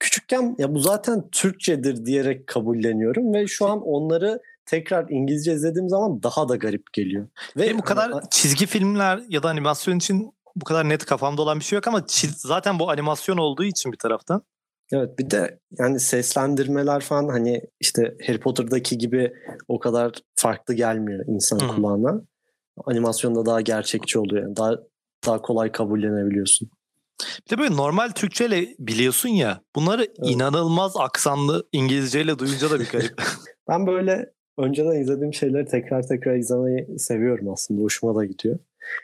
küçükken 0.00 0.54
ya 0.58 0.74
bu 0.74 0.78
zaten 0.80 1.28
Türkçedir 1.32 2.04
diyerek 2.06 2.46
kabulleniyorum 2.46 3.34
ve 3.34 3.46
şu 3.46 3.66
an 3.66 3.82
onları 3.82 4.40
tekrar 4.66 5.06
İngilizce 5.10 5.52
izlediğim 5.52 5.88
zaman 5.88 6.22
daha 6.22 6.48
da 6.48 6.56
garip 6.56 6.92
geliyor. 6.92 7.28
Ve 7.56 7.62
Benim 7.62 7.78
bu 7.78 7.82
kadar 7.82 8.10
hani- 8.12 8.22
çizgi 8.30 8.66
filmler 8.66 9.20
ya 9.28 9.42
da 9.42 9.48
animasyon 9.48 9.96
için 9.96 10.32
bu 10.56 10.64
kadar 10.64 10.88
net 10.88 11.04
kafamda 11.04 11.42
olan 11.42 11.58
bir 11.58 11.64
şey 11.64 11.76
yok 11.76 11.86
ama 11.88 11.98
çiz- 11.98 12.46
zaten 12.48 12.78
bu 12.78 12.90
animasyon 12.90 13.36
olduğu 13.36 13.64
için 13.64 13.92
bir 13.92 13.98
taraftan. 13.98 14.42
evet 14.92 15.18
bir 15.18 15.30
de 15.30 15.58
yani 15.78 16.00
seslendirmeler 16.00 17.00
falan 17.00 17.28
hani 17.28 17.62
işte 17.80 18.16
Harry 18.26 18.40
Potter'daki 18.40 18.98
gibi 18.98 19.32
o 19.68 19.78
kadar 19.78 20.12
farklı 20.34 20.74
gelmiyor 20.74 21.24
insan 21.28 21.58
kulağına. 21.58 22.20
Animasyonda 22.86 23.46
daha 23.46 23.60
gerçekçi 23.60 24.18
oluyor. 24.18 24.42
Yani 24.42 24.56
daha 24.56 24.72
daha 25.26 25.42
kolay 25.42 25.72
kabullenebiliyorsun. 25.72 26.70
Bir 27.46 27.56
de 27.56 27.58
böyle 27.60 27.76
normal 27.76 28.08
Türkçeyle 28.08 28.66
biliyorsun 28.78 29.28
ya 29.28 29.60
bunları 29.76 30.06
inanılmaz 30.22 30.96
aksanlı 30.96 31.68
İngilizceyle 31.72 32.38
duyunca 32.38 32.70
da 32.70 32.80
bir 32.80 32.88
garip. 32.88 33.22
Ben 33.68 33.86
böyle 33.86 34.30
önceden 34.58 35.00
izlediğim 35.00 35.34
şeyleri 35.34 35.66
tekrar 35.66 36.06
tekrar 36.06 36.36
izlemeyi 36.36 36.98
seviyorum 36.98 37.48
aslında. 37.52 37.82
Hoşuma 37.82 38.14
da 38.14 38.24
gidiyor. 38.24 38.58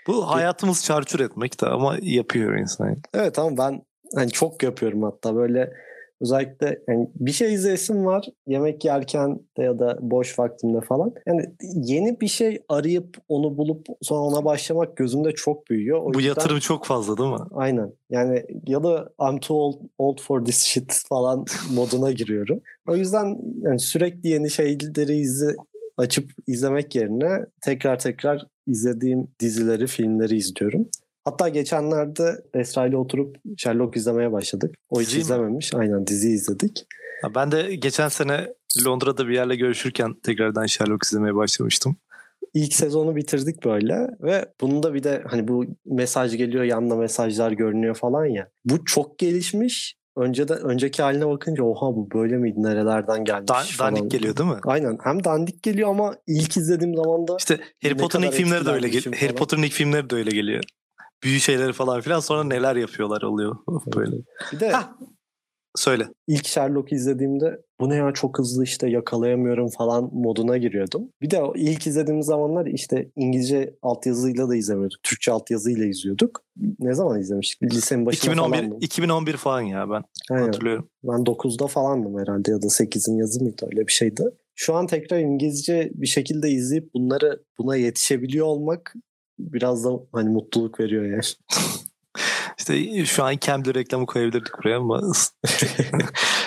bu 0.06 0.30
hayatımız 0.30 0.85
çarçur 0.85 1.21
etmek 1.21 1.61
de 1.61 1.66
ama 1.66 1.97
yapıyor 2.02 2.59
insan. 2.59 2.97
Evet 3.14 3.38
ama 3.38 3.59
ben 3.59 3.83
hani 4.14 4.30
çok 4.30 4.62
yapıyorum 4.62 5.02
hatta 5.02 5.37
böyle 5.37 5.73
özellikle 6.21 6.78
yani 6.88 7.11
bir 7.14 7.33
şey 7.33 7.54
izleyesim 7.54 8.04
var 8.04 8.26
yemek 8.47 8.85
yerken 8.85 9.40
de 9.59 9.62
ya 9.62 9.78
da 9.78 9.99
boş 10.00 10.38
vaktimde 10.38 10.80
falan. 10.80 11.14
Yani 11.26 11.44
yeni 11.75 12.21
bir 12.21 12.28
şey 12.28 12.62
arayıp 12.68 13.16
onu 13.28 13.56
bulup 13.59 13.87
sonra 14.02 14.21
ona 14.21 14.44
başlamak 14.44 14.97
gözümde 14.97 15.33
çok 15.33 15.71
büyüyor. 15.71 15.99
O 16.02 16.14
Bu 16.14 16.18
yüzden- 16.18 16.28
yatırım 16.28 16.59
çok 16.59 16.85
fazla 16.85 17.18
değil 17.18 17.30
mi? 17.30 17.38
Aynen. 17.54 17.92
Yani 18.11 18.44
ya 18.66 18.85
da 18.85 19.09
I'm 19.30 19.38
too 19.40 19.56
old, 19.56 19.80
old 19.99 20.21
for 20.21 20.44
this 20.44 20.59
shit 20.64 21.02
falan 21.09 21.44
moduna 21.75 22.12
giriyorum. 22.12 22.61
O 22.88 22.97
yüzden 22.97 23.38
yani 23.62 23.78
sürekli 23.80 24.28
yeni 24.28 24.50
şeyleri 24.50 25.16
izle, 25.16 25.52
açıp 25.97 26.30
izlemek 26.47 26.94
yerine 26.94 27.47
tekrar 27.61 27.99
tekrar 27.99 28.47
izlediğim 28.66 29.28
dizileri, 29.40 29.87
filmleri 29.87 30.37
izliyorum. 30.37 30.88
Hatta 31.24 31.48
geçenlerde 31.48 32.36
Esra 32.54 32.86
ile 32.86 32.96
oturup 32.96 33.36
Sherlock 33.56 33.96
izlemeye 33.96 34.32
başladık. 34.32 34.74
O 34.90 35.00
hiç 35.00 35.06
Diziyi 35.08 35.18
mi? 35.18 35.22
izlememiş. 35.22 35.74
Aynen 35.74 36.06
dizi 36.06 36.28
izledik. 36.28 36.86
Ya 37.22 37.34
Ben 37.34 37.52
de 37.52 37.74
geçen 37.74 38.08
sene 38.08 38.54
Londra'da 38.86 39.28
bir 39.28 39.34
yerle 39.34 39.56
görüşürken 39.56 40.14
tekrardan 40.22 40.66
Sherlock 40.66 41.04
izlemeye 41.04 41.34
başlamıştım. 41.34 41.96
ilk 42.54 42.74
sezonu 42.74 43.16
bitirdik 43.16 43.64
böyle 43.64 44.08
ve 44.20 44.46
bunda 44.60 44.94
bir 44.94 45.02
de 45.02 45.22
hani 45.30 45.48
bu 45.48 45.64
mesaj 45.86 46.36
geliyor 46.36 46.64
yanında 46.64 46.96
mesajlar 46.96 47.52
görünüyor 47.52 47.94
falan 47.94 48.24
ya. 48.26 48.48
Bu 48.64 48.84
çok 48.84 49.18
gelişmiş. 49.18 49.96
Önce 50.16 50.48
de 50.48 50.52
önceki 50.52 51.02
haline 51.02 51.26
bakınca 51.28 51.64
oha 51.64 51.86
bu 51.96 52.08
böyle 52.14 52.36
miydi 52.36 52.62
nerelerden 52.62 53.24
gelmiş 53.24 53.48
Dan- 53.48 53.64
falan. 53.64 53.96
dandik 53.96 54.10
geliyor 54.10 54.36
değil 54.36 54.50
mi? 54.50 54.56
Aynen 54.64 54.98
hem 55.04 55.24
dandik 55.24 55.62
geliyor 55.62 55.88
ama 55.88 56.16
ilk 56.26 56.56
izlediğim 56.56 56.94
zaman 56.96 57.28
da 57.28 57.36
İşte 57.38 57.60
Harry 57.82 57.96
Potter'ın 57.96 58.22
ilk 58.22 58.32
filmleri 58.32 58.66
de 58.66 58.70
öyle 58.70 58.88
geliyor. 58.88 59.16
Harry. 59.16 59.34
Potter'ın 59.34 59.62
ilk 59.62 59.72
filmleri 59.72 60.10
de 60.10 60.14
öyle 60.16 60.30
geliyor. 60.30 60.62
Büyü 61.24 61.40
şeyleri 61.40 61.72
falan 61.72 62.00
filan 62.00 62.20
sonra 62.20 62.44
neler 62.44 62.76
yapıyorlar 62.76 63.22
oluyor 63.22 63.56
böyle. 63.96 64.16
bir 64.52 64.60
de 64.60 64.70
Hah. 64.70 64.92
Söyle. 65.76 66.08
ilk 66.26 66.46
Sherlock'u 66.46 66.94
izlediğimde 66.94 67.60
bu 67.80 67.88
ne 67.88 67.94
ya 67.94 68.12
çok 68.12 68.38
hızlı 68.38 68.64
işte 68.64 68.88
yakalayamıyorum 68.88 69.68
falan 69.68 70.10
moduna 70.12 70.56
giriyordum. 70.56 71.08
Bir 71.22 71.30
de 71.30 71.42
ilk 71.54 71.86
izlediğim 71.86 72.22
zamanlar 72.22 72.66
işte 72.66 73.10
İngilizce 73.16 73.74
altyazıyla 73.82 74.48
da 74.48 74.56
izlemiyorduk. 74.56 75.02
Türkçe 75.02 75.32
altyazıyla 75.32 75.86
izliyorduk. 75.86 76.40
Ne 76.78 76.94
zaman 76.94 77.20
izlemiştik? 77.20 77.62
Lisenin 77.62 78.06
başında 78.06 78.32
2011 78.32 78.56
falandım. 78.56 78.78
2011 78.80 79.36
falan 79.36 79.60
ya 79.60 79.90
ben 79.90 80.02
Aynen. 80.30 80.44
hatırlıyorum. 80.44 80.88
Ben 81.04 81.20
9'da 81.24 81.66
falandım 81.66 82.18
herhalde 82.18 82.50
ya 82.50 82.62
da 82.62 82.66
8'in 82.66 83.16
yazı 83.16 83.42
mıydı 83.42 83.66
öyle 83.72 83.86
bir 83.86 83.92
şeydi. 83.92 84.22
Şu 84.54 84.74
an 84.74 84.86
tekrar 84.86 85.18
İngilizce 85.18 85.90
bir 85.94 86.06
şekilde 86.06 86.50
izleyip 86.50 86.94
bunları 86.94 87.42
buna 87.58 87.76
yetişebiliyor 87.76 88.46
olmak 88.46 88.94
biraz 89.38 89.84
da 89.84 89.90
hani 90.12 90.28
mutluluk 90.28 90.80
veriyor 90.80 91.04
yani. 91.04 91.20
İşte 92.58 93.04
şu 93.04 93.24
an 93.24 93.36
Cambly 93.40 93.74
reklamı 93.74 94.06
koyabilirdik 94.06 94.58
buraya 94.58 94.76
ama 94.76 95.00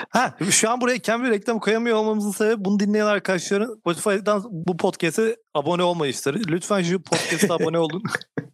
ha, 0.10 0.38
şu 0.50 0.70
an 0.70 0.82
buraya 0.82 1.02
Cambly 1.02 1.30
reklamı 1.30 1.60
koyamıyor 1.60 1.98
olmamızın 1.98 2.32
sebebi 2.32 2.66
bunu 2.66 2.80
dinleyen 2.80 3.06
arkadaşların 3.06 3.76
Spotify'dan 3.80 4.44
bu 4.52 4.78
podcast'e 4.78 5.36
abone 5.54 5.84
olmayışları. 5.84 6.40
Lütfen 6.48 6.82
şu 6.82 7.02
podcast'a 7.02 7.54
abone 7.54 7.80
olun. 7.80 8.04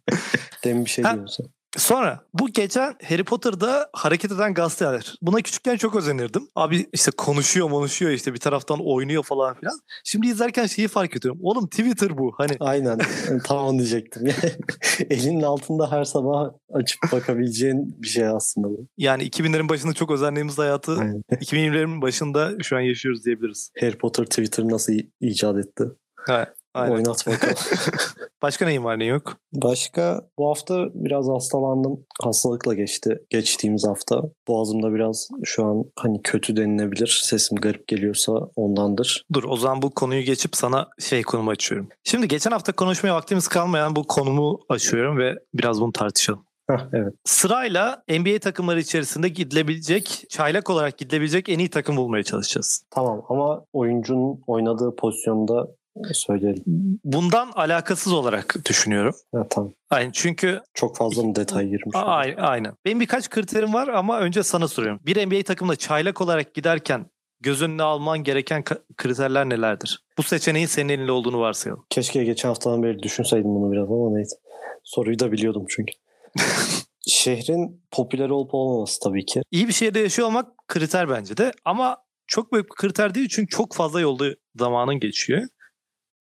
Demin 0.64 0.84
bir 0.84 0.90
şey 0.90 1.04
diyorsun. 1.04 1.46
Sonra 1.76 2.20
bu 2.34 2.48
geçen 2.48 2.94
Harry 3.08 3.24
Potter'da 3.24 3.90
hareket 3.92 4.32
eden 4.32 4.54
gazeteler. 4.54 5.14
Buna 5.22 5.36
küçükken 5.40 5.76
çok 5.76 5.96
özenirdim. 5.96 6.48
Abi 6.54 6.86
işte 6.92 7.10
konuşuyor 7.10 7.70
konuşuyor 7.70 8.10
işte 8.12 8.34
bir 8.34 8.38
taraftan 8.38 8.78
oynuyor 8.86 9.22
falan 9.22 9.54
filan. 9.54 9.78
Şimdi 10.04 10.26
izlerken 10.26 10.66
şeyi 10.66 10.88
fark 10.88 11.16
ediyorum. 11.16 11.40
Oğlum 11.42 11.66
Twitter 11.66 12.18
bu. 12.18 12.34
Hani 12.38 12.56
Aynen. 12.60 13.00
Tam 13.44 13.58
onu 13.58 13.78
diyecektim. 13.78 14.28
Elinin 15.10 15.42
altında 15.42 15.92
her 15.92 16.04
sabah 16.04 16.50
açıp 16.72 17.00
bakabileceğin 17.12 18.02
bir 18.02 18.08
şey 18.08 18.26
aslında 18.26 18.68
bu. 18.68 18.86
yani 18.98 19.28
2000'lerin 19.28 19.68
başında 19.68 19.92
çok 19.92 20.10
özendiğimiz 20.10 20.58
hayatı 20.58 20.92
Aynen. 20.98 21.22
2020'lerin 21.32 22.02
başında 22.02 22.52
şu 22.62 22.76
an 22.76 22.80
yaşıyoruz 22.80 23.24
diyebiliriz. 23.24 23.70
Harry 23.80 23.98
Potter 23.98 24.24
Twitter 24.24 24.64
nasıl 24.64 24.92
icat 25.20 25.58
etti? 25.58 25.84
Aynen. 26.74 26.94
Oynat 26.94 27.26
bakalım. 27.26 27.54
Başka 28.42 28.66
neyin 28.66 28.84
var 28.84 28.98
ne 28.98 29.04
yok? 29.04 29.36
Başka 29.52 30.22
bu 30.38 30.48
hafta 30.48 30.86
biraz 30.94 31.28
hastalandım. 31.28 32.06
Hastalıkla 32.22 32.74
geçti 32.74 33.18
geçtiğimiz 33.30 33.86
hafta. 33.86 34.22
Boğazımda 34.48 34.94
biraz 34.94 35.28
şu 35.44 35.64
an 35.64 35.84
hani 35.98 36.22
kötü 36.22 36.56
denilebilir. 36.56 37.20
Sesim 37.24 37.58
garip 37.58 37.88
geliyorsa 37.88 38.32
ondandır. 38.56 39.24
Dur 39.32 39.44
o 39.44 39.56
zaman 39.56 39.82
bu 39.82 39.90
konuyu 39.90 40.22
geçip 40.22 40.56
sana 40.56 40.88
şey 40.98 41.22
konumu 41.22 41.50
açıyorum. 41.50 41.88
Şimdi 42.04 42.28
geçen 42.28 42.50
hafta 42.50 42.72
konuşmaya 42.72 43.14
vaktimiz 43.14 43.48
kalmayan 43.48 43.96
bu 43.96 44.06
konumu 44.06 44.60
açıyorum 44.68 45.18
ve 45.18 45.34
biraz 45.54 45.80
bunu 45.80 45.92
tartışalım. 45.92 46.44
Heh, 46.70 46.78
evet. 46.92 47.14
Sırayla 47.24 48.02
NBA 48.08 48.38
takımları 48.38 48.80
içerisinde 48.80 49.28
gidilebilecek, 49.28 50.24
çaylak 50.28 50.70
olarak 50.70 50.98
gidilebilecek 50.98 51.48
en 51.48 51.58
iyi 51.58 51.70
takım 51.70 51.96
bulmaya 51.96 52.22
çalışacağız. 52.22 52.84
Tamam 52.90 53.22
ama 53.28 53.64
oyuncunun 53.72 54.40
oynadığı 54.46 54.96
pozisyonda 54.96 55.68
söyleyelim. 56.12 56.62
Bundan 57.04 57.50
alakasız 57.54 58.12
olarak 58.12 58.56
düşünüyorum. 58.68 59.14
Ha, 59.34 59.46
tamam. 59.50 59.72
Aynen 59.90 60.10
çünkü 60.10 60.60
Çok 60.74 60.96
fazla 60.96 61.22
mı 61.22 61.34
detay 61.34 61.64
girmiş? 61.64 61.94
A- 61.96 61.98
ay- 62.04 62.36
aynen. 62.38 62.72
Benim 62.84 63.00
birkaç 63.00 63.30
kriterim 63.30 63.74
var 63.74 63.88
ama 63.88 64.20
önce 64.20 64.42
sana 64.42 64.68
soruyorum. 64.68 65.00
Bir 65.06 65.26
NBA 65.28 65.42
takımına 65.42 65.76
çaylak 65.76 66.20
olarak 66.20 66.54
giderken 66.54 67.06
göz 67.40 67.62
önüne 67.62 67.82
alman 67.82 68.18
gereken 68.24 68.64
kriterler 68.96 69.48
nelerdir? 69.48 70.02
Bu 70.18 70.22
seçeneğin 70.22 70.66
senin 70.66 70.88
elinde 70.88 71.12
olduğunu 71.12 71.40
varsayalım. 71.40 71.84
Keşke 71.90 72.24
geçen 72.24 72.48
haftadan 72.48 72.82
beri 72.82 73.02
düşünseydim 73.02 73.54
bunu 73.54 73.72
biraz 73.72 73.90
ama 73.90 74.10
neyse. 74.10 74.36
Soruyu 74.84 75.18
da 75.18 75.32
biliyordum 75.32 75.64
çünkü. 75.68 75.92
Şehrin 77.06 77.82
popüler 77.90 78.30
olup 78.30 78.54
olmaması 78.54 79.00
tabii 79.00 79.26
ki. 79.26 79.42
İyi 79.50 79.68
bir 79.68 79.72
şehirde 79.72 79.98
yaşıyor 80.00 80.28
olmak 80.28 80.68
kriter 80.68 81.10
bence 81.10 81.36
de 81.36 81.52
ama 81.64 81.96
çok 82.26 82.52
büyük 82.52 82.66
bir 82.66 82.74
kriter 82.74 83.14
değil 83.14 83.28
çünkü 83.30 83.56
çok 83.56 83.74
fazla 83.74 84.00
yolda 84.00 84.24
zamanın 84.56 85.00
geçiyor. 85.00 85.42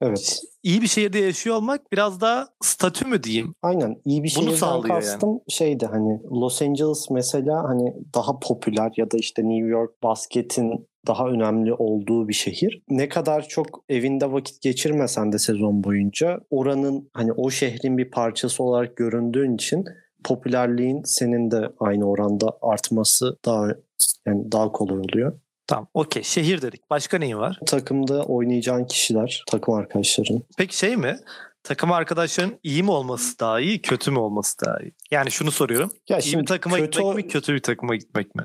Evet. 0.04 0.42
İyi 0.64 0.82
bir 0.82 0.88
şehirde 0.88 1.20
yaşıyor 1.20 1.56
olmak 1.56 1.92
biraz 1.92 2.22
daha 2.22 2.48
statü 2.62 3.08
mü 3.08 3.24
diyeyim? 3.24 3.56
Aynen. 3.62 4.02
iyi 4.06 4.24
bir 4.24 4.30
şehirden 4.30 4.56
sağlıyor 4.56 4.96
yani. 4.96 5.04
kastım 5.04 5.40
şeydi 5.48 5.86
hani 5.86 6.22
Los 6.32 6.62
Angeles 6.62 7.10
mesela 7.12 7.64
hani 7.64 7.94
daha 8.16 8.40
popüler 8.40 8.92
ya 8.98 9.12
da 9.12 9.18
işte 9.18 9.42
New 9.44 9.68
York 9.68 10.04
basketin 10.04 10.88
daha 11.08 11.28
önemli 11.28 11.74
olduğu 11.74 12.28
bir 12.28 12.34
şehir. 12.34 12.84
Ne 12.90 13.10
kadar 13.10 13.48
çok 13.48 13.84
evinde 13.90 14.32
vakit 14.32 14.62
geçirmesen 14.62 15.32
de 15.32 15.40
sezon 15.40 15.84
boyunca 15.84 16.40
oranın 16.50 17.10
hani 17.14 17.34
o 17.34 17.50
şehrin 17.50 17.98
bir 17.98 18.12
parçası 18.12 18.64
olarak 18.64 18.96
göründüğün 18.98 19.56
için 19.56 19.86
popülerliğin 20.24 21.02
senin 21.06 21.52
de 21.52 21.70
aynı 21.80 22.10
oranda 22.10 22.58
artması 22.62 23.38
daha 23.46 23.68
yani 24.26 24.52
daha 24.52 24.72
kolay 24.72 25.00
oluyor. 25.00 25.40
Tamam 25.68 25.88
okey 25.94 26.24
şehir 26.24 26.62
dedik. 26.62 26.90
Başka 26.90 27.18
neyin 27.18 27.38
var? 27.38 27.60
Takımda 27.66 28.24
oynayacağın 28.26 28.86
kişiler, 28.86 29.44
takım 29.52 29.74
arkadaşların. 29.74 30.44
Peki 30.58 30.78
şey 30.78 30.98
mi? 30.98 31.18
Takım 31.64 31.92
arkadaşların 31.92 32.60
iyi 32.64 32.84
mi 32.84 32.92
olması 32.92 33.40
daha 33.40 33.60
iyi, 33.60 33.82
kötü 33.82 34.12
mü 34.12 34.20
olması 34.20 34.66
daha 34.66 34.80
iyi? 34.80 34.94
Yani 35.12 35.32
şunu 35.32 35.52
soruyorum. 35.52 35.92
Ya 36.10 36.20
İyi 36.20 36.38
bir 36.40 36.46
takıma 36.46 36.76
kötü 36.78 36.86
gitmek 36.90 37.06
o- 37.06 37.14
mi, 37.14 37.28
kötü 37.28 37.54
bir 37.54 37.62
takıma 37.62 37.96
gitmek 37.96 38.36
mi? 38.36 38.44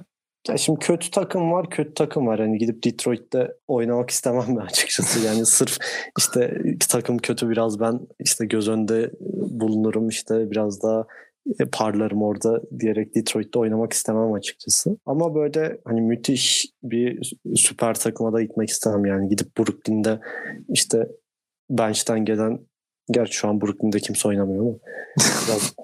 Ya 0.49 0.57
şimdi 0.57 0.79
kötü 0.79 1.11
takım 1.11 1.53
var, 1.53 1.71
kötü 1.71 1.95
takım 1.95 2.27
var. 2.27 2.41
Hani 2.41 2.59
gidip 2.59 2.85
Detroit'te 2.85 3.49
oynamak 3.69 4.11
istemem 4.11 4.45
ben 4.49 4.61
açıkçası. 4.67 5.27
Yani 5.27 5.47
sırf 5.47 5.79
işte 6.19 6.59
takım 6.89 7.19
kötü 7.19 7.51
biraz 7.51 7.81
ben 7.81 8.01
işte 8.21 8.47
göz 8.47 8.69
önünde 8.69 9.11
bulunurum 9.51 10.09
işte 10.09 10.51
biraz 10.51 10.83
daha 10.83 11.05
parlarım 11.73 12.23
orada 12.23 12.63
diyerek 12.81 13.15
Detroit'te 13.15 13.59
oynamak 13.59 13.93
istemem 13.93 14.33
açıkçası. 14.33 14.97
Ama 15.07 15.35
böyle 15.35 15.79
hani 15.85 16.01
müthiş 16.01 16.67
bir 16.83 17.33
süper 17.57 17.95
takıma 17.95 18.33
da 18.33 18.43
gitmek 18.43 18.69
istemem 18.69 19.05
yani. 19.05 19.29
Gidip 19.29 19.59
Brooklyn'de 19.59 20.21
işte 20.69 21.09
bench'ten 21.71 22.25
gelen 22.25 22.61
Gerçi 23.11 23.33
şu 23.37 23.49
an 23.49 23.61
Brooklyn'de 23.61 24.01
kimse 24.01 24.29
oynamıyor 24.29 24.63
ama 24.63 24.75
biraz 25.49 25.75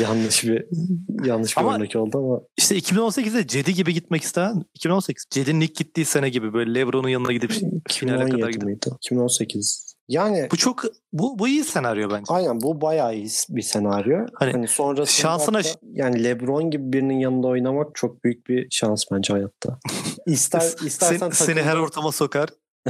yanlış 0.00 0.44
bir 0.44 0.66
yanlış 1.24 1.56
bir 1.56 1.62
Ama- 1.62 1.76
örnek 1.76 1.96
oldu 1.96 2.18
ama 2.18 2.40
İşte 2.56 2.78
2018'de 2.78 3.46
Cedi 3.46 3.74
gibi 3.74 3.94
gitmek 3.94 4.22
isteyen 4.22 4.62
2018 4.74 5.26
Cedi'nin 5.30 5.60
ilk 5.60 5.76
gittiği 5.76 6.04
sene 6.04 6.28
gibi 6.30 6.52
böyle 6.52 6.74
LeBron'un 6.74 7.08
yanına 7.08 7.32
gidip 7.32 7.50
finale 7.88 8.16
kadar 8.18 8.26
2017 8.28 8.52
gidip. 8.52 8.62
miydi? 8.66 8.86
2018. 8.96 9.97
Yani 10.08 10.48
Bu 10.52 10.56
çok 10.56 10.82
bu, 11.12 11.38
bu 11.38 11.48
iyi 11.48 11.64
senaryo 11.64 12.10
bence. 12.10 12.24
aynen 12.34 12.60
bu 12.60 12.80
bayağı 12.80 13.14
iyi 13.16 13.28
bir 13.48 13.62
senaryo. 13.62 14.26
Hani 14.34 14.52
Hani, 14.52 14.68
sonrasında 14.68 15.28
şansına- 15.28 15.56
hatta 15.58 15.68
yani 15.92 16.24
LeBron 16.24 16.70
gibi 16.70 16.92
birinin 16.92 17.18
yanında 17.18 17.46
oynamak 17.46 17.94
çok 17.94 18.24
büyük 18.24 18.46
bir 18.48 18.66
şans 18.70 19.04
bence 19.12 19.32
hayatta. 19.32 19.78
İster 20.26 20.60
istersen 20.86 21.30
Seni, 21.30 21.34
seni 21.34 21.62
her 21.62 21.76
ortama 21.76 22.12
sokar. 22.12 22.48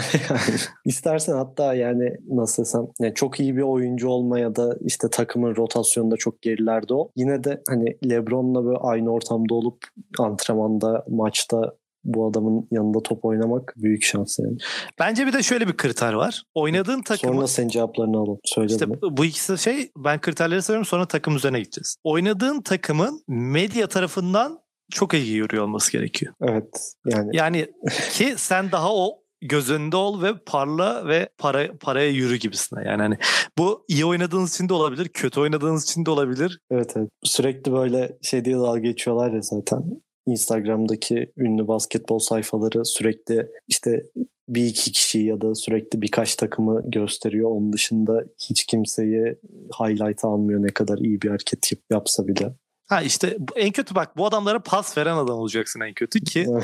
İstersen 0.85 1.33
hatta 1.35 1.75
yani 1.75 2.17
nasıl 2.31 2.63
desem 2.63 2.87
yani 3.01 3.15
çok 3.15 3.41
iyi 3.41 3.57
bir 3.57 3.63
oyuncu 3.63 4.09
olma 4.09 4.39
ya 4.39 4.57
da 4.57 4.77
işte 4.81 5.11
takımın 5.11 5.57
rotasyonunda 5.57 6.17
çok 6.17 6.43
gerilerde 6.43 6.95
ol. 6.95 7.09
Yine 7.17 7.45
de 7.45 7.63
hani 7.69 7.97
LeBron'la 8.11 8.65
böyle 8.65 8.79
aynı 8.79 9.11
ortamda 9.13 9.55
olup 9.55 9.79
antrenmanda, 10.19 11.05
maçta 11.09 11.75
bu 12.05 12.31
adamın 12.31 12.69
yanında 12.71 13.03
top 13.03 13.25
oynamak 13.25 13.75
büyük 13.77 14.03
şans 14.03 14.39
yani. 14.39 14.57
Bence 14.99 15.27
bir 15.27 15.33
de 15.33 15.43
şöyle 15.43 15.69
bir 15.69 15.77
kriter 15.77 16.13
var. 16.13 16.43
Oynadığın 16.55 17.03
takımı 17.03 17.35
Sonra 17.35 17.47
senin 17.47 17.69
cevaplarını 17.69 18.17
alalım. 18.17 18.39
Söyle 18.45 18.73
İşte 18.73 18.89
bunu. 18.91 19.17
bu 19.17 19.25
ikisi 19.25 19.59
şey 19.59 19.91
ben 19.97 20.21
kriterleri 20.21 20.63
söylüyorum 20.63 20.87
sonra 20.87 21.07
takım 21.07 21.37
üzerine 21.37 21.59
gideceğiz. 21.59 21.97
Oynadığın 22.05 22.63
takımın 22.63 23.23
medya 23.29 23.87
tarafından 23.87 24.61
çok 24.91 25.15
iyi 25.15 25.33
yürüyor 25.33 25.65
olması 25.65 25.93
gerekiyor. 25.93 26.35
Evet. 26.43 26.95
Yani 27.07 27.31
Yani 27.33 27.67
ki 28.13 28.35
sen 28.37 28.73
daha 28.73 28.95
o 28.95 29.19
göz 29.43 29.71
önünde 29.71 29.97
ol 29.97 30.23
ve 30.23 30.33
parla 30.47 31.09
ve 31.09 31.29
para 31.39 31.79
paraya 31.81 32.11
yürü 32.11 32.37
gibisine. 32.37 32.85
Yani 32.85 33.03
hani 33.03 33.17
bu 33.59 33.85
iyi 33.89 34.05
oynadığınız 34.05 34.55
için 34.55 34.69
de 34.69 34.75
olabilir, 34.75 35.09
kötü 35.09 35.41
oynadığınız 35.41 35.85
için 35.85 36.07
de 36.07 36.11
olabilir. 36.11 36.61
Evet 36.71 36.93
evet. 36.97 37.09
Sürekli 37.23 37.73
böyle 37.73 38.19
şey 38.23 38.45
diye 38.45 38.57
dalga 38.57 38.79
geçiyorlar 38.79 39.33
ya 39.33 39.41
zaten. 39.43 40.03
Instagram'daki 40.31 41.33
ünlü 41.37 41.69
basketbol 41.69 42.19
sayfaları 42.19 42.85
sürekli 42.85 43.47
işte 43.69 44.03
bir 44.49 44.65
iki 44.67 44.93
kişi 44.93 45.19
ya 45.19 45.41
da 45.41 45.55
sürekli 45.55 46.03
birkaç 46.03 46.35
takımı 46.35 46.83
gösteriyor. 46.91 47.51
Onun 47.51 47.73
dışında 47.73 48.25
hiç 48.49 48.67
kimseyi 48.67 49.37
highlight 49.81 50.25
almıyor 50.25 50.63
ne 50.63 50.69
kadar 50.69 50.99
iyi 50.99 51.23
bir 51.23 51.29
hareket 51.29 51.73
yap- 51.73 51.83
yapsa 51.91 52.29
bile. 52.29 52.55
Ha 52.89 53.03
işte 53.03 53.37
en 53.57 53.71
kötü 53.73 53.95
bak 53.95 54.17
bu 54.17 54.27
adamlara 54.27 54.59
pas 54.63 54.99
veren 54.99 55.17
adam 55.17 55.39
olacaksın 55.39 55.81
en 55.81 55.95
kötü 55.95 56.21
ki. 56.21 56.47
Ama 56.49 56.61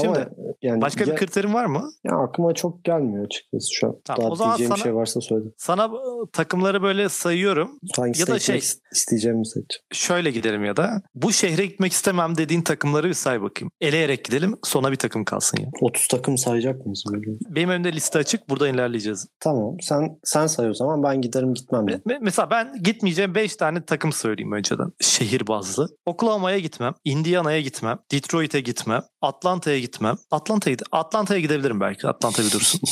Şimdi, 0.00 0.28
yani 0.62 0.80
Başka 0.82 1.04
ya, 1.04 1.10
bir 1.10 1.16
kriterin 1.16 1.54
var 1.54 1.66
mı? 1.66 1.90
ya 2.04 2.16
aklıma 2.16 2.54
çok 2.54 2.84
gelmiyor 2.84 3.24
açıkçası 3.26 3.74
şu 3.74 3.86
an. 3.86 3.96
Tamam, 4.04 4.22
Daha 4.22 4.30
o 4.32 4.36
zaman 4.36 4.58
diyeceğim 4.58 4.70
bir 4.70 4.76
sana- 4.76 4.84
şey 4.84 4.94
varsa 4.94 5.20
söyle. 5.20 5.44
Sana 5.58 5.84
e, 5.84 6.30
takımları 6.32 6.82
böyle 6.82 7.08
sayıyorum. 7.08 7.78
Hangisine 7.96 8.26
da 8.26 8.36
gitmek 8.36 8.42
şey- 8.42 8.56
is- 8.58 8.78
isteyeceğimi 8.92 9.46
seç. 9.46 9.64
Şöyle 9.92 10.30
gidelim 10.30 10.64
ya 10.64 10.76
da 10.76 11.02
bu 11.14 11.32
şehre 11.32 11.66
gitmek 11.66 11.92
istemem 11.92 12.36
dediğin 12.36 12.62
takımları 12.62 13.08
bir 13.08 13.14
say 13.14 13.42
bakayım. 13.42 13.70
Eleyerek 13.80 14.24
gidelim 14.24 14.56
sona 14.64 14.90
bir 14.92 14.96
takım 14.96 15.24
kalsın 15.24 15.58
ya. 15.60 15.68
30 15.80 16.08
takım 16.08 16.38
sayacak 16.38 16.86
mıyız 16.86 17.04
böyle? 17.12 17.26
Benim 17.48 17.68
önümde 17.68 17.92
liste 17.92 18.18
açık 18.18 18.48
buradan 18.48 18.74
ilerleyeceğiz. 18.74 19.26
Tamam. 19.40 19.76
Sen 19.80 20.18
sen 20.24 20.46
say 20.46 20.70
o 20.70 20.74
zaman 20.74 21.02
ben 21.02 21.20
giderim 21.20 21.54
gitmem. 21.54 21.86
Me- 21.86 22.02
me- 22.02 22.18
Mesela 22.20 22.50
ben 22.50 22.72
gitmeyeceğim 22.82 23.34
5 23.34 23.56
tane 23.56 23.84
takım 23.84 24.12
söyleyeyim 24.12 24.52
önceden. 24.52 24.92
Şehir 25.00 25.46
bazlı. 25.64 25.88
Oklahoma'ya 26.06 26.58
gitmem. 26.58 26.94
Indiana'ya 27.04 27.60
gitmem. 27.60 27.98
Detroit'e 28.12 28.60
gitmem. 28.60 29.02
Atlanta'ya 29.20 29.78
gitmem. 29.78 30.16
Atlanta'ya 30.30 30.76
Atlanta'ya 30.92 31.40
gidebilirim 31.40 31.80
belki. 31.80 32.08
Atlanta 32.08 32.42
bir 32.42 32.50
dursun. 32.50 32.80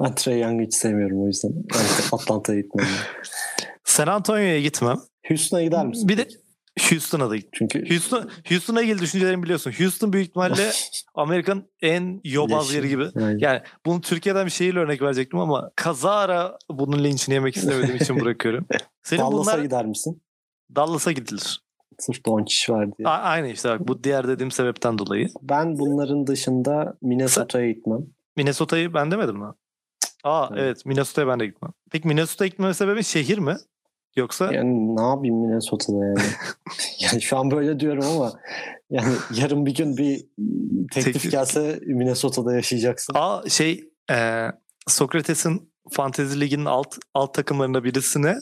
Ben 0.00 0.14
Trey 0.14 0.40
Young'ı 0.40 0.64
hiç 0.64 0.74
sevmiyorum 0.74 1.22
o 1.22 1.26
yüzden. 1.26 1.52
Atlanta'ya 2.12 2.60
gitmem. 2.60 2.86
San 3.84 4.06
Antonio'ya 4.06 4.60
gitmem. 4.60 4.96
Houston'a 5.28 5.62
gider 5.62 5.86
misin? 5.86 6.08
Bir 6.08 6.16
de 6.16 6.28
Houston'a 6.80 7.30
da 7.30 7.36
git. 7.36 7.48
Çünkü 7.52 7.90
Houston, 7.90 8.30
Houston'a 8.48 8.82
ilgili 8.82 9.00
düşüncelerimi 9.00 9.42
biliyorsun. 9.42 9.72
Houston 9.78 10.12
büyük 10.12 10.28
ihtimalle 10.28 10.70
Amerika'nın 11.14 11.70
en 11.82 12.20
yobaz 12.24 12.74
yeri 12.74 12.88
gibi. 12.88 13.08
yani, 13.14 13.44
Yani 13.44 13.60
bunu 13.86 14.00
Türkiye'den 14.00 14.46
bir 14.46 14.50
şehirle 14.50 14.78
örnek 14.78 15.02
verecektim 15.02 15.38
ama 15.38 15.70
kazara 15.76 16.58
bunun 16.70 17.04
linçini 17.04 17.34
yemek 17.34 17.56
istemediğim 17.56 17.96
için 17.96 18.20
bırakıyorum. 18.20 18.66
Senin 19.02 19.20
Dallas'a 19.20 19.52
bunlar 19.52 19.58
gider 19.58 19.86
misin? 19.86 20.22
Dallas'a 20.74 21.12
gidilir. 21.12 21.60
Sırf 21.98 22.26
Doncic 22.26 22.72
var 22.72 22.86
diye. 22.98 23.08
A- 23.08 23.22
aynı 23.22 23.48
işte 23.48 23.68
bak 23.68 23.88
bu 23.88 24.04
diğer 24.04 24.28
dediğim 24.28 24.50
sebepten 24.50 24.98
dolayı. 24.98 25.28
Ben 25.42 25.78
bunların 25.78 26.26
dışında 26.26 26.94
Minnesota'ya 27.02 27.70
gitmem. 27.70 27.98
Minnesota'yı 28.36 28.94
ben 28.94 29.10
demedim 29.10 29.36
mi? 29.36 29.46
Aa 30.24 30.48
Evet. 30.52 30.60
evet 30.62 30.86
Minnesota'ya 30.86 31.28
ben 31.28 31.40
de 31.40 31.46
gitmem. 31.46 31.72
Peki 31.90 32.08
Minnesota'ya 32.08 32.48
gitmeme 32.48 32.74
sebebi 32.74 33.04
şehir 33.04 33.38
mi? 33.38 33.56
Yoksa 34.16 34.52
Yani 34.52 34.96
ne 34.96 35.02
yapayım 35.02 35.36
Minnesota'da 35.36 36.04
yani? 36.06 36.18
yani 37.00 37.22
şu 37.22 37.38
an 37.38 37.50
böyle 37.50 37.80
diyorum 37.80 38.04
ama 38.06 38.32
yani 38.90 39.12
yarın 39.34 39.66
bir 39.66 39.74
gün 39.74 39.96
bir 39.96 40.16
teklif 40.92 41.16
Teklif- 41.16 41.30
gelse 41.30 41.80
Minnesota'da 41.86 42.54
yaşayacaksın. 42.54 43.14
Aa 43.16 43.48
şey 43.48 43.84
e, 44.10 44.46
Sokrates'in 44.88 45.72
Fantezi 45.90 46.40
Ligi'nin 46.40 46.64
alt, 46.64 46.96
alt 47.14 47.34
takımlarında 47.34 47.84
birisine 47.84 48.34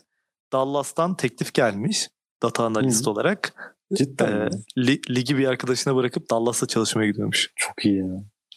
Dallas'tan 0.53 1.17
teklif 1.17 1.55
gelmiş. 1.55 2.09
Data 2.43 2.65
analist 2.65 3.07
Hı. 3.07 3.11
olarak. 3.11 3.55
Cidden 3.95 4.33
E, 4.33 4.51
li- 4.79 5.01
ligi 5.17 5.39
bir 5.39 5.47
arkadaşına 5.47 5.97
bırakıp 5.97 6.31
Dallas'ta 6.31 6.67
çalışmaya 6.67 7.07
gidiyormuş. 7.07 7.53
Çok 7.57 7.85
iyi 7.85 7.99
ya. 7.99 8.07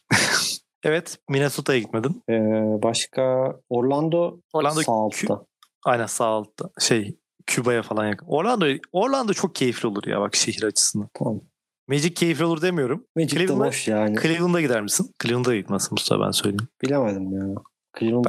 Evet 0.86 1.18
Minnesota'ya 1.30 1.80
gitmedin. 1.80 2.24
Ee, 2.30 2.34
başka 2.84 3.54
Orlando, 3.70 4.40
Orlando 4.54 4.82
sağ 4.82 4.92
altta. 4.92 5.46
Aynen 5.86 6.06
sağ 6.06 6.26
altta. 6.26 6.70
Şey 6.80 7.16
Küba'ya 7.48 7.82
falan 7.84 8.08
yakın. 8.08 8.26
Orlando, 8.28 8.66
Orlando 8.92 9.34
çok 9.34 9.56
keyifli 9.56 9.88
olur 9.88 10.04
ya 10.08 10.20
bak 10.22 10.36
şehir 10.36 10.64
açısından. 10.64 11.10
Tamam. 11.14 11.42
Magic 11.88 12.14
keyifli 12.14 12.46
olur 12.46 12.62
demiyorum. 12.62 13.06
Magic 13.16 13.40
de 13.40 13.44
Cleveland'a- 13.46 13.68
boş 13.68 13.88
yani. 13.88 14.18
Cleveland'a 14.22 14.62
gider 14.62 14.82
misin? 14.82 15.12
Cleveland'a 15.24 15.56
gitmezsin 15.56 15.90
Mustafa 15.92 16.26
ben 16.26 16.32
söyleyeyim. 16.32 16.68
Bilemedim 16.84 17.34
ya. 17.34 17.56
Cleveland, 18.00 18.26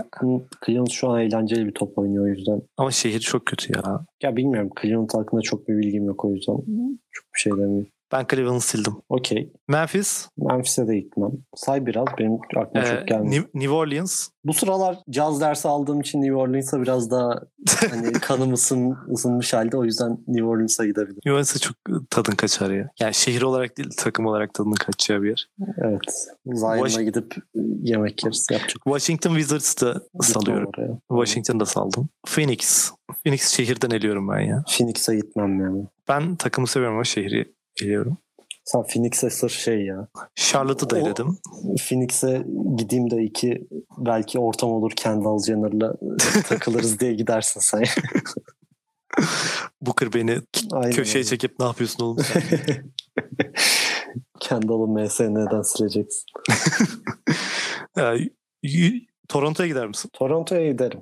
Cleveland 0.66 0.90
şu 0.90 1.08
an 1.08 1.20
eğlenceli 1.20 1.66
bir 1.66 1.72
top 1.72 1.98
oynuyor 1.98 2.24
o 2.24 2.28
yüzden. 2.28 2.62
Ama 2.76 2.90
şehir 2.90 3.20
çok 3.20 3.46
kötü 3.46 3.72
ya. 3.76 4.06
Ya 4.22 4.36
bilmiyorum 4.36 4.70
Cleveland 4.82 5.10
hakkında 5.14 5.40
çok 5.42 5.68
bir 5.68 5.78
bilgim 5.78 6.04
yok 6.04 6.24
o 6.24 6.34
yüzden. 6.34 6.56
Çok 7.10 7.34
bir 7.34 7.38
şey 7.40 7.52
demeyeyim. 7.52 7.86
Ben 8.14 8.26
Cleveland'ı 8.30 8.60
sildim. 8.60 8.94
Okey. 9.08 9.52
Memphis, 9.68 10.28
Memphis'e 10.36 10.88
de 10.88 10.98
gitmem. 10.98 11.30
Say 11.56 11.86
biraz 11.86 12.06
benim 12.18 12.34
aklıma 12.34 12.86
e, 12.86 12.96
çok 12.98 13.08
gelmiyor. 13.08 13.32
New, 13.32 13.58
New 13.58 13.74
Orleans. 13.74 14.28
Bu 14.44 14.54
sıralar 14.54 14.98
caz 15.10 15.40
dersi 15.40 15.68
aldığım 15.68 16.00
için 16.00 16.22
New 16.22 16.34
Orleans'a 16.34 16.82
biraz 16.82 17.10
daha 17.10 17.40
hani 17.90 18.12
kanım 18.12 18.52
ısın, 18.52 18.96
ısınmış 19.12 19.54
halde 19.54 19.76
o 19.76 19.84
yüzden 19.84 20.18
New 20.26 20.44
Orleans'a 20.44 20.86
gidebilirim. 20.86 21.16
New 21.16 21.32
Orleans'a 21.32 21.58
çok 21.58 21.76
tadın 22.10 22.32
kaçar 22.32 22.70
ya. 22.70 22.90
Yani 23.00 23.14
şehir 23.14 23.42
olarak 23.42 23.78
değil 23.78 23.90
takım 23.96 24.26
olarak 24.26 24.54
tadının 24.54 24.74
kaçacağı 24.74 25.22
bir 25.22 25.28
yer. 25.28 25.48
Evet. 25.78 26.28
Zion'a 26.46 26.76
Wash- 26.78 27.04
gidip 27.04 27.34
yemek 27.82 28.24
yeriz. 28.24 28.46
Yapacak 28.50 28.82
Washington 28.84 29.30
Wizards'ı 29.30 30.08
salıyorum. 30.22 30.70
oraya. 30.78 30.98
Washington'da 31.08 31.66
saldım. 31.66 32.08
Phoenix. 32.26 32.92
Phoenix 33.24 33.48
şehirden 33.48 33.90
eliyorum 33.90 34.28
ben 34.28 34.40
ya. 34.40 34.64
Phoenix'e 34.78 35.16
gitmem 35.16 35.60
yani. 35.60 35.84
Ben 36.08 36.36
takımı 36.36 36.66
seviyorum 36.66 36.96
ama 36.96 37.04
şehri 37.04 37.54
eliyorum. 37.82 38.18
Sen 38.64 38.82
Phoenix'e 38.82 39.30
sır 39.30 39.48
şey 39.50 39.84
ya. 39.84 40.08
Charlotte'ı 40.34 40.90
da 40.90 40.96
O- 40.96 40.98
eledim. 40.98 41.38
Phoenix'e 41.88 42.44
gideyim 42.76 43.10
de 43.10 43.22
iki 43.22 43.68
belki 43.98 44.38
ortam 44.38 44.70
olur 44.72 44.92
Kendall 44.96 45.38
Jenner'la 45.42 45.94
takılırız 46.48 47.00
diye 47.00 47.14
gidersin 47.14 47.60
sen. 47.60 47.84
Booker 49.80 50.12
beni 50.12 50.38
Aynen 50.72 50.92
köşeye 50.92 51.18
öyle. 51.18 51.28
çekip 51.28 51.58
ne 51.60 51.66
yapıyorsun 51.66 52.04
oğlum 52.04 52.24
sen? 52.24 52.42
Kendall'ı 54.40 54.86
MSN'den 54.88 55.62
sileceksin. 55.62 56.24
Toronto'ya 59.28 59.68
gider 59.68 59.86
misin? 59.86 60.10
Toronto'ya 60.12 60.72
giderim. 60.72 61.00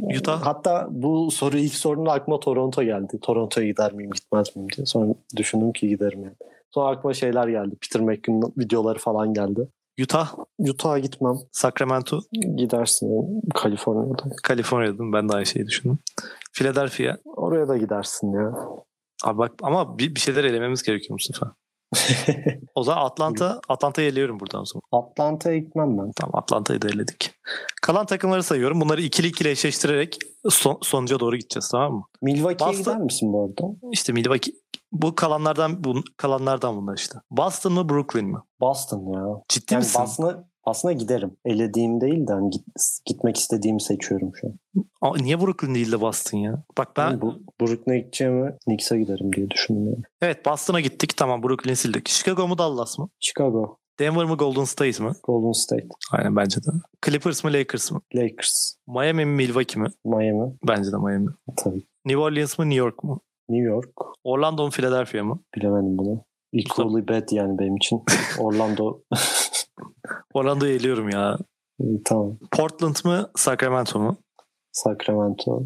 Utah? 0.00 0.46
Hatta 0.46 0.88
bu 0.90 1.30
soru 1.30 1.58
ilk 1.58 1.74
sorunun 1.74 2.06
aklıma 2.06 2.40
Toronto 2.40 2.82
geldi. 2.82 3.18
Toronto'ya 3.22 3.66
gider 3.66 3.92
miyim 3.92 4.10
gitmez 4.10 4.56
miyim 4.56 4.68
diye. 4.76 4.86
Sonra 4.86 5.14
düşündüm 5.36 5.72
ki 5.72 5.88
giderim 5.88 6.22
yani. 6.22 6.34
Sonra 6.70 6.96
aklıma 6.96 7.14
şeyler 7.14 7.48
geldi. 7.48 7.76
Peter 7.80 8.02
McKinnon 8.02 8.52
videoları 8.58 8.98
falan 8.98 9.34
geldi. 9.34 9.68
Utah, 10.02 10.34
Utah'a 10.58 10.98
gitmem. 10.98 11.36
Sacramento, 11.52 12.20
Gidersin 12.56 13.42
Kaliforniya'da. 13.54 14.22
Kaliforniya'dım. 14.42 15.12
Ben 15.12 15.28
de 15.28 15.32
aynı 15.32 15.46
şeyi 15.46 15.66
düşündüm. 15.66 15.98
Philadelphia. 16.52 17.16
Oraya 17.24 17.68
da 17.68 17.76
gidersin 17.76 18.32
ya. 18.32 18.54
Abi 19.24 19.38
bak 19.38 19.52
ama 19.62 19.98
bir, 19.98 20.14
bir 20.14 20.20
şeyler 20.20 20.44
elememiz 20.44 20.82
gerekiyor 20.82 21.12
Mustafa. 21.12 21.54
O 22.74 22.82
zaman 22.82 23.04
Atlanta, 23.04 23.60
Atlanta'yı 23.68 24.08
eliyorum 24.08 24.40
buradan 24.40 24.64
sonra. 24.64 24.82
Atlanta'ya 24.92 25.58
gitmem 25.58 25.98
ben. 25.98 26.10
Tamam 26.16 26.34
Atlanta'yı 26.34 26.82
da 26.82 26.88
eledik. 26.88 27.30
Kalan 27.82 28.06
takımları 28.06 28.42
sayıyorum. 28.42 28.80
Bunları 28.80 29.02
ikili 29.02 29.26
ikili 29.26 29.48
eşleştirerek 29.48 30.18
son, 30.50 30.78
sonuca 30.82 31.20
doğru 31.20 31.36
gideceğiz 31.36 31.68
tamam 31.72 31.92
mı? 31.92 32.04
Milwaukee'ye 32.22 32.70
Boston- 32.70 32.78
gider 32.92 32.98
misin 33.04 33.32
bu 33.32 33.42
arada? 33.44 33.74
İşte 33.92 34.12
Milwaukee 34.12 34.52
bu 34.92 35.14
kalanlardan 35.14 35.84
bu 35.84 35.94
kalanlardan 36.16 36.76
bunlar 36.76 36.96
işte. 36.96 37.18
Boston 37.30 37.72
mı 37.72 37.88
Brooklyn 37.88 38.24
mi? 38.26 38.38
Boston 38.60 39.12
ya. 39.14 39.42
Ciddi 39.48 39.74
Yani 39.74 39.82
misin? 39.82 40.02
Boston'a 40.02 40.44
aslında 40.64 40.92
giderim. 40.92 41.36
Elediğim 41.44 42.00
değil 42.00 42.26
de 42.26 42.32
hani 42.32 42.50
git, 42.50 42.62
gitmek 43.06 43.36
istediğimi 43.36 43.82
seçiyorum 43.82 44.30
şu 44.40 44.46
an. 44.46 44.54
Aa, 45.00 45.16
niye 45.16 45.40
Brooklyn 45.40 45.74
değil 45.74 45.92
de 45.92 46.00
Boston 46.00 46.38
ya? 46.38 46.62
Bak 46.78 46.88
ben 46.96 47.10
Ben 47.12 47.20
bu 47.20 47.34
Brooklyn'e 47.60 47.98
gideceğimi 47.98 48.52
Knicks'e 48.64 48.98
giderim 48.98 49.32
diye 49.32 49.50
düşündüm. 49.50 49.84
Yani. 49.86 50.02
evet 50.22 50.46
Boston'a 50.46 50.80
gittik 50.80 51.16
tamam 51.16 51.42
Brooklyn'i 51.42 51.76
sildik. 51.76 52.08
Chicago 52.08 52.48
mu 52.48 52.58
Dallas 52.58 52.98
mı? 52.98 53.08
Chicago, 53.20 53.76
Denver 54.00 54.24
mı 54.24 54.36
Golden 54.36 54.64
State 54.64 55.04
mi? 55.04 55.12
Golden 55.24 55.52
State, 55.52 55.88
Aynen 56.12 56.36
bence 56.36 56.56
de. 56.56 56.70
Clippers 57.06 57.44
mı 57.44 57.52
Lakers 57.52 57.92
mı? 57.92 58.00
Lakers, 58.14 58.74
Miami 58.88 59.24
mi 59.24 59.32
Milwaukee 59.34 59.80
mi? 59.80 59.88
Miami 60.04 60.52
Bence 60.68 60.92
de 60.92 60.96
Miami. 60.96 61.28
tabii. 61.56 61.86
New 62.06 62.20
Orleans 62.22 62.58
mı 62.58 62.64
New 62.64 62.78
York 62.78 63.04
mu? 63.04 63.20
New 63.48 63.68
York 63.68 63.90
Orlando 64.24 64.64
mu 64.64 64.70
Philadelphia 64.70 65.24
mı? 65.24 65.40
bilemedim 65.56 65.98
bunu. 65.98 66.24
Equally 66.52 67.08
bad 67.08 67.28
yani 67.30 67.58
benim 67.58 67.76
için. 67.76 68.02
Orlando 68.38 69.02
Orlando'yu 70.34 70.72
eliyorum 70.72 71.08
ya. 71.08 71.38
iyi, 71.80 72.02
tamam. 72.04 72.38
Portland 72.50 72.96
mı 73.04 73.30
Sacramento 73.36 73.98
mu? 74.00 74.16
Sacramento 74.72 75.62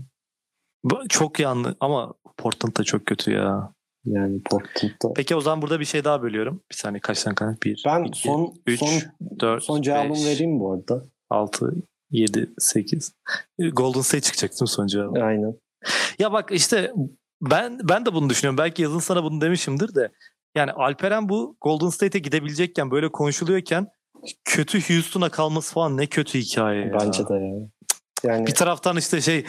Çok 1.09 1.41
yanlı 1.41 1.77
ama 1.81 2.15
Portland 2.37 2.77
da 2.77 2.85
çok 2.85 3.07
kötü 3.07 3.33
ya. 3.33 3.73
yani 4.05 4.43
Portland'da. 4.43 5.13
Peki 5.17 5.37
o 5.37 5.41
zaman 5.41 5.63
burada 5.63 5.81
bir 5.81 5.85
şey 5.85 6.05
daha 6.05 6.23
bölüyorum. 6.23 6.61
Bir 6.71 6.77
saniye 6.77 7.01
kaç 7.01 7.23
tane 7.23 7.35
kaldı? 7.35 7.57
1, 7.65 7.83
Ben 7.87 8.05
2, 8.05 8.21
son 8.21 8.55
3, 8.67 8.81
son 8.81 8.91
4, 9.41 9.63
son 9.65 9.83
cevabımı 9.83 10.15
5, 10.15 10.27
vereyim 10.27 10.61
bu 10.61 10.73
arada. 10.73 11.05
6, 11.31 11.75
7, 12.11 12.51
8. 12.59 13.13
Golden 13.73 14.01
State 14.01 14.21
çıkacak 14.21 14.51
değil 14.51 14.63
mi 14.63 14.69
son 14.69 14.87
cevabı? 14.87 15.25
Aynen. 15.25 15.55
Ya 16.19 16.33
bak 16.33 16.53
işte 16.53 16.93
ben 17.43 17.79
ben 17.89 18.07
de 18.07 18.15
bunu 18.15 18.31
düşünüyorum. 18.31 18.59
Belki 18.59 18.83
yazın 18.83 18.99
sana 18.99 19.25
bunu 19.25 19.41
demişimdir 19.41 19.95
de. 19.95 20.13
Yani 20.57 20.73
Alperen 20.73 21.29
bu 21.29 21.57
Golden 21.61 21.89
State'e 21.89 22.21
gidebilecekken 22.21 22.91
böyle 22.91 23.09
konuşuluyorken 23.13 23.89
kötü 24.45 24.81
Houston'a 24.95 25.29
kalması 25.29 25.75
falan 25.75 25.97
ne 25.97 26.07
kötü 26.07 26.39
hikaye 26.39 26.87
ya. 26.87 26.93
Bence 26.93 27.29
de 27.29 27.35
ya. 27.35 27.55
Yani 28.25 28.47
Bir 28.47 28.55
taraftan 28.55 28.97
işte 28.97 29.21
şey 29.21 29.45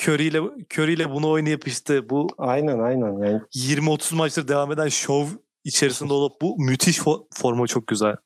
Curry 0.00 0.24
ile 0.26 0.40
Curry 0.74 0.92
ile 0.92 1.10
bunu 1.10 1.30
oynayıp 1.30 1.66
işte 1.68 2.10
bu 2.10 2.28
aynen 2.38 2.78
aynen 2.78 3.18
yani 3.24 3.40
20-30 3.54 4.14
maçtır 4.16 4.48
devam 4.48 4.72
eden 4.72 4.88
şov 4.88 5.26
içerisinde 5.64 6.12
olup 6.12 6.32
bu 6.42 6.56
müthiş 6.58 6.98
fo- 6.98 7.26
forma 7.34 7.66
çok 7.66 7.86
güzel. 7.86 8.16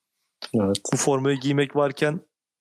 evet. 0.55 0.77
Bu 0.93 0.97
formayı 0.97 1.41
giymek 1.41 1.77
varken 1.77 2.21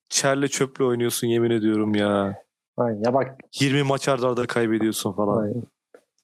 çerle 0.09 0.47
çöple 0.47 0.83
oynuyorsun 0.83 1.27
yemin 1.27 1.51
ediyorum 1.51 1.95
ya. 1.95 2.35
Aynen. 2.77 3.03
Ya 3.05 3.13
bak 3.13 3.35
20 3.59 3.83
maç 3.83 4.07
arda 4.07 4.27
arda 4.27 4.47
kaybediyorsun 4.47 5.13
falan. 5.13 5.43
aynen. 5.43 5.63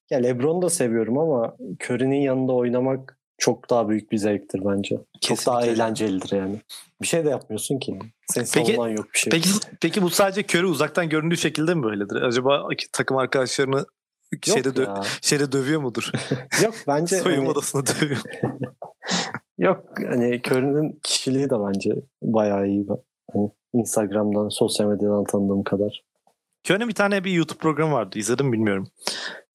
Ya 0.10 0.17
LeBron'u 0.19 0.62
da 0.62 0.69
seviyorum 0.69 1.17
ama 1.17 1.56
Curry'nin 1.84 2.21
yanında 2.21 2.54
oynamak 2.54 3.17
çok 3.38 3.69
daha 3.69 3.89
büyük 3.89 4.12
bir 4.12 4.17
zevktir 4.17 4.62
bence. 4.65 4.95
Çok 5.21 5.45
daha 5.45 5.60
Kesinlikle. 5.60 5.71
eğlencelidir 5.84 6.38
yani. 6.38 6.62
Bir 7.02 7.08
şey 7.08 7.26
de 7.26 7.30
yapmıyorsun 7.30 7.80
ki. 7.80 8.00
Senin 8.28 8.65
Peki- 8.65 8.71
yok 8.98 9.13
bir 9.13 9.19
şey. 9.19 9.32
Peki 9.32 9.50
peki 9.82 10.02
bu 10.02 10.10
sadece 10.10 10.43
körü 10.43 10.65
uzaktan 10.65 11.10
göründüğü 11.10 11.38
şekilde 11.38 11.74
mi 11.74 11.84
böyledir? 11.84 12.15
Acaba 12.21 12.67
takım 12.93 13.17
arkadaşlarını 13.17 13.86
şeyde, 14.43 14.69
dö- 14.69 14.86
ya. 14.86 15.02
şeyde 15.21 15.52
dövüyor 15.52 15.82
mudur? 15.82 16.12
Yok 16.63 16.74
bence 16.88 17.17
Soyunma 17.17 17.43
hani- 17.43 17.52
odasında 17.52 17.84
dövüyor. 17.86 18.21
Yok 19.58 19.86
hani 19.98 20.41
Curry'nin 20.48 21.00
kişiliği 21.04 21.50
de 21.50 21.56
bence 21.67 21.95
bayağı 22.21 22.67
iyi. 22.67 22.88
Hani 23.34 23.52
Instagram'dan, 23.74 24.50
sosyal 24.50 24.88
medyadan 24.88 25.24
tanıdığım 25.24 25.63
kadar. 25.63 26.04
Körü'nün 26.63 26.88
bir 26.88 26.93
tane 26.93 27.24
bir 27.24 27.32
YouTube 27.32 27.58
programı 27.58 27.93
vardı. 27.93 28.19
İzledim 28.19 28.45
mi 28.45 28.52
bilmiyorum. 28.54 28.88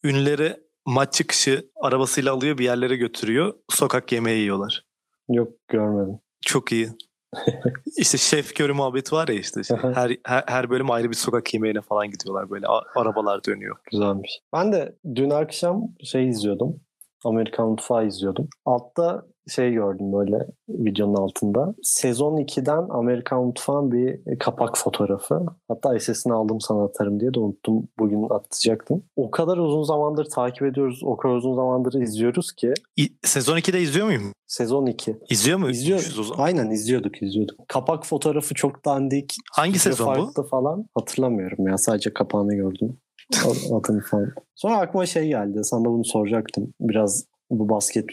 Ünlüleri 0.04 0.56
maç 0.86 1.12
çıkışı 1.14 1.70
arabasıyla 1.80 2.32
alıyor 2.32 2.58
bir 2.58 2.64
yerlere 2.64 2.96
götürüyor. 2.96 3.54
Sokak 3.70 4.12
yemeği 4.12 4.40
yiyorlar. 4.40 4.84
Yok 5.28 5.52
görmedim. 5.68 6.18
Çok 6.40 6.72
iyi. 6.72 6.88
işte 7.96 8.18
şef 8.18 8.54
körü 8.54 8.72
muhabbeti 8.72 9.14
var 9.14 9.28
ya 9.28 9.34
işte. 9.34 9.64
Şey, 9.64 9.76
her, 9.76 10.16
her, 10.24 10.44
her 10.46 10.70
bölüm 10.70 10.90
ayrı 10.90 11.10
bir 11.10 11.16
sokak 11.16 11.54
yemeğine 11.54 11.80
falan 11.80 12.10
gidiyorlar 12.10 12.50
böyle. 12.50 12.66
A- 12.66 13.00
arabalar 13.00 13.44
dönüyor. 13.44 13.76
Güzelmiş. 13.90 14.40
Ben 14.52 14.72
de 14.72 14.96
dün 15.14 15.30
akşam 15.30 15.82
şey 16.04 16.28
izliyordum. 16.28 16.80
Amerikan 17.24 17.68
Mutfağı 17.68 18.06
izliyordum. 18.06 18.48
Altta 18.64 19.26
şey 19.50 19.72
gördüm 19.72 20.12
böyle 20.12 20.46
videonun 20.68 21.14
altında. 21.14 21.74
Sezon 21.82 22.36
2'den 22.36 22.88
Amerikan 22.88 23.44
Mutfağı'nın 23.44 23.92
bir 23.92 24.38
kapak 24.38 24.78
fotoğrafı. 24.78 25.40
Hatta 25.68 26.00
SS'ini 26.00 26.32
aldım 26.32 26.60
sana 26.60 26.84
atarım 26.84 27.20
diye 27.20 27.34
de 27.34 27.40
unuttum. 27.40 27.88
Bugün 27.98 28.26
atacaktım. 28.30 29.02
O 29.16 29.30
kadar 29.30 29.56
uzun 29.56 29.82
zamandır 29.82 30.24
takip 30.24 30.62
ediyoruz. 30.62 31.00
O 31.04 31.16
kadar 31.16 31.34
uzun 31.34 31.54
zamandır 31.54 32.02
izliyoruz 32.02 32.52
ki. 32.52 32.74
Sezon 33.22 33.56
2'de 33.56 33.80
izliyor 33.80 34.06
muyum? 34.06 34.32
Sezon 34.46 34.86
2. 34.86 35.16
İzliyor 35.30 35.58
mu? 35.58 35.70
İzliyoruz. 35.70 36.18
o 36.18 36.22
zaman? 36.22 36.44
Aynen 36.44 36.70
izliyorduk 36.70 37.22
izliyorduk. 37.22 37.68
Kapak 37.68 38.06
fotoğrafı 38.06 38.54
çok 38.54 38.84
dandik. 38.84 39.34
Hangi 39.52 39.78
sezon 39.78 40.06
bu? 40.06 40.20
farklı 40.20 40.42
falan. 40.42 40.86
Hatırlamıyorum 40.94 41.68
ya. 41.68 41.78
Sadece 41.78 42.12
kapağını 42.12 42.54
gördüm. 42.54 42.98
Adını 43.72 44.00
falan. 44.00 44.32
Sonra 44.54 44.76
aklıma 44.76 45.06
şey 45.06 45.28
geldi. 45.28 45.64
Sana 45.64 45.84
bunu 45.84 46.04
soracaktım. 46.04 46.74
Biraz 46.80 47.24
bu 47.50 47.68
basket 47.68 48.04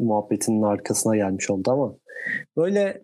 muhabbetinin 0.00 0.62
arkasına 0.62 1.16
gelmiş 1.16 1.50
oldu 1.50 1.70
ama 1.70 1.94
böyle 2.56 3.02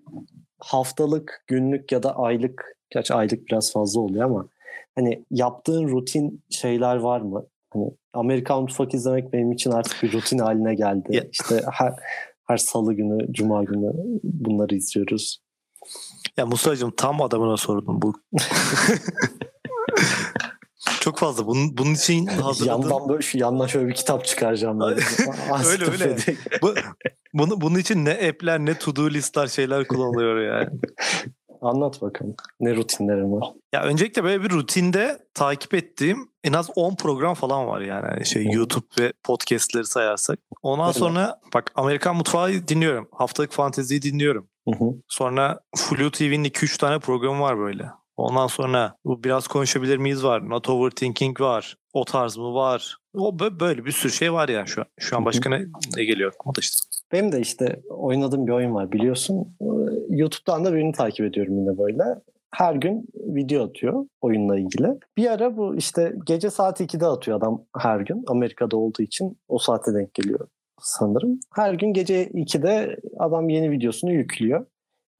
haftalık, 0.58 1.44
günlük 1.46 1.92
ya 1.92 2.02
da 2.02 2.16
aylık 2.16 2.76
gerçi 2.90 3.14
aylık 3.14 3.46
biraz 3.46 3.72
fazla 3.72 4.00
oluyor 4.00 4.24
ama 4.24 4.48
hani 4.94 5.24
yaptığın 5.30 5.88
rutin 5.88 6.42
şeyler 6.50 6.96
var 6.96 7.20
mı? 7.20 7.46
Hani 7.70 7.90
Amerikan 8.12 8.62
mutfak 8.62 8.94
izlemek 8.94 9.32
benim 9.32 9.52
için 9.52 9.70
artık 9.70 10.02
bir 10.02 10.12
rutin 10.12 10.38
haline 10.38 10.74
geldi. 10.74 11.28
İşte 11.32 11.62
her 11.72 11.92
her 12.46 12.56
salı 12.56 12.94
günü, 12.94 13.32
cuma 13.32 13.64
günü 13.64 13.92
bunları 14.22 14.74
izliyoruz. 14.74 15.38
Ya 16.36 16.46
Musa'cığım 16.46 16.92
tam 16.96 17.22
adamına 17.22 17.56
sordum 17.56 18.02
bu. 18.02 18.14
Çok 21.04 21.18
fazla. 21.18 21.46
Bunun, 21.46 21.78
bunun 21.78 21.94
için 21.94 22.26
hazırladığım... 22.42 22.90
Yandan 22.90 23.08
böyle 23.08 23.22
şu 23.22 23.38
yandan 23.38 23.66
şöyle 23.66 23.88
bir 23.88 23.94
kitap 23.94 24.24
çıkaracağım. 24.24 24.80
Böyle. 24.80 25.00
Öyle, 25.70 25.84
öyle. 25.90 26.16
Bu, 26.62 26.74
bunu, 27.34 27.60
bunun 27.60 27.78
için 27.78 28.04
ne 28.04 28.10
app'ler 28.10 28.58
ne 28.58 28.78
to 28.78 28.96
do 28.96 29.10
listler 29.10 29.46
şeyler 29.46 29.86
kullanılıyor 29.86 30.40
yani. 30.40 30.68
Anlat 31.62 32.02
bakalım. 32.02 32.34
Ne 32.60 32.76
rutinlerin 32.76 33.32
var? 33.32 33.48
Ya 33.74 33.82
öncelikle 33.82 34.24
böyle 34.24 34.42
bir 34.42 34.50
rutinde 34.50 35.18
takip 35.34 35.74
ettiğim 35.74 36.28
en 36.44 36.52
az 36.52 36.70
10 36.76 36.96
program 36.96 37.34
falan 37.34 37.66
var 37.66 37.80
yani. 37.80 38.06
Yani 38.06 38.26
şey 38.26 38.44
YouTube 38.44 38.86
ve 39.00 39.12
podcastleri 39.24 39.84
sayarsak. 39.84 40.38
Ondan 40.62 40.86
Evet. 40.86 40.96
sonra 40.96 41.40
bak 41.54 41.72
Amerikan 41.74 42.16
Mutfağı 42.16 42.48
dinliyorum. 42.48 43.08
Haftalık 43.12 43.52
Fantezi'yi 43.52 44.02
dinliyorum. 44.02 44.48
Hı 44.68 44.84
hı. 44.84 44.84
Sonra 45.08 45.60
Flu 45.76 46.10
TV'nin 46.10 46.44
2-3 46.44 46.78
tane 46.78 46.98
programı 46.98 47.40
var 47.40 47.58
böyle. 47.58 47.84
Ondan 48.16 48.46
sonra 48.46 48.96
bu 49.04 49.24
biraz 49.24 49.46
konuşabilir 49.46 49.98
miyiz 49.98 50.24
var. 50.24 50.50
Not 50.50 50.68
Overthinking 50.68 51.40
var. 51.40 51.76
O 51.92 52.04
tarz 52.04 52.36
mı 52.36 52.54
var. 52.54 52.96
O 53.14 53.28
bö- 53.30 53.60
böyle 53.60 53.84
bir 53.84 53.92
sürü 53.92 54.12
şey 54.12 54.32
var 54.32 54.48
ya 54.48 54.66
şu 54.66 54.80
an. 54.80 54.86
Şu 54.98 55.16
an 55.16 55.24
başka 55.24 55.50
ne, 55.50 55.64
ne 55.96 56.04
geliyor 56.04 56.32
aklıma 56.34 56.54
da 56.54 56.60
işte. 56.60 56.88
Benim 57.12 57.32
de 57.32 57.40
işte 57.40 57.80
oynadığım 57.88 58.46
bir 58.46 58.52
oyun 58.52 58.74
var 58.74 58.92
biliyorsun. 58.92 59.56
Ee, 59.60 59.64
YouTube'dan 60.08 60.64
da 60.64 60.74
birini 60.74 60.92
takip 60.92 61.26
ediyorum 61.26 61.58
yine 61.58 61.78
böyle. 61.78 62.02
Her 62.54 62.74
gün 62.74 63.06
video 63.14 63.64
atıyor 63.64 64.06
oyunla 64.20 64.58
ilgili. 64.58 64.88
Bir 65.16 65.30
ara 65.30 65.56
bu 65.56 65.76
işte 65.76 66.14
gece 66.26 66.50
saat 66.50 66.80
2'de 66.80 67.06
atıyor 67.06 67.38
adam 67.38 67.64
her 67.78 68.00
gün. 68.00 68.24
Amerika'da 68.26 68.76
olduğu 68.76 69.02
için 69.02 69.38
o 69.48 69.58
saate 69.58 69.94
denk 69.94 70.14
geliyor 70.14 70.48
sanırım. 70.80 71.40
Her 71.54 71.74
gün 71.74 71.92
gece 71.92 72.26
2'de 72.26 72.96
adam 73.18 73.48
yeni 73.48 73.70
videosunu 73.70 74.12
yüklüyor. 74.12 74.66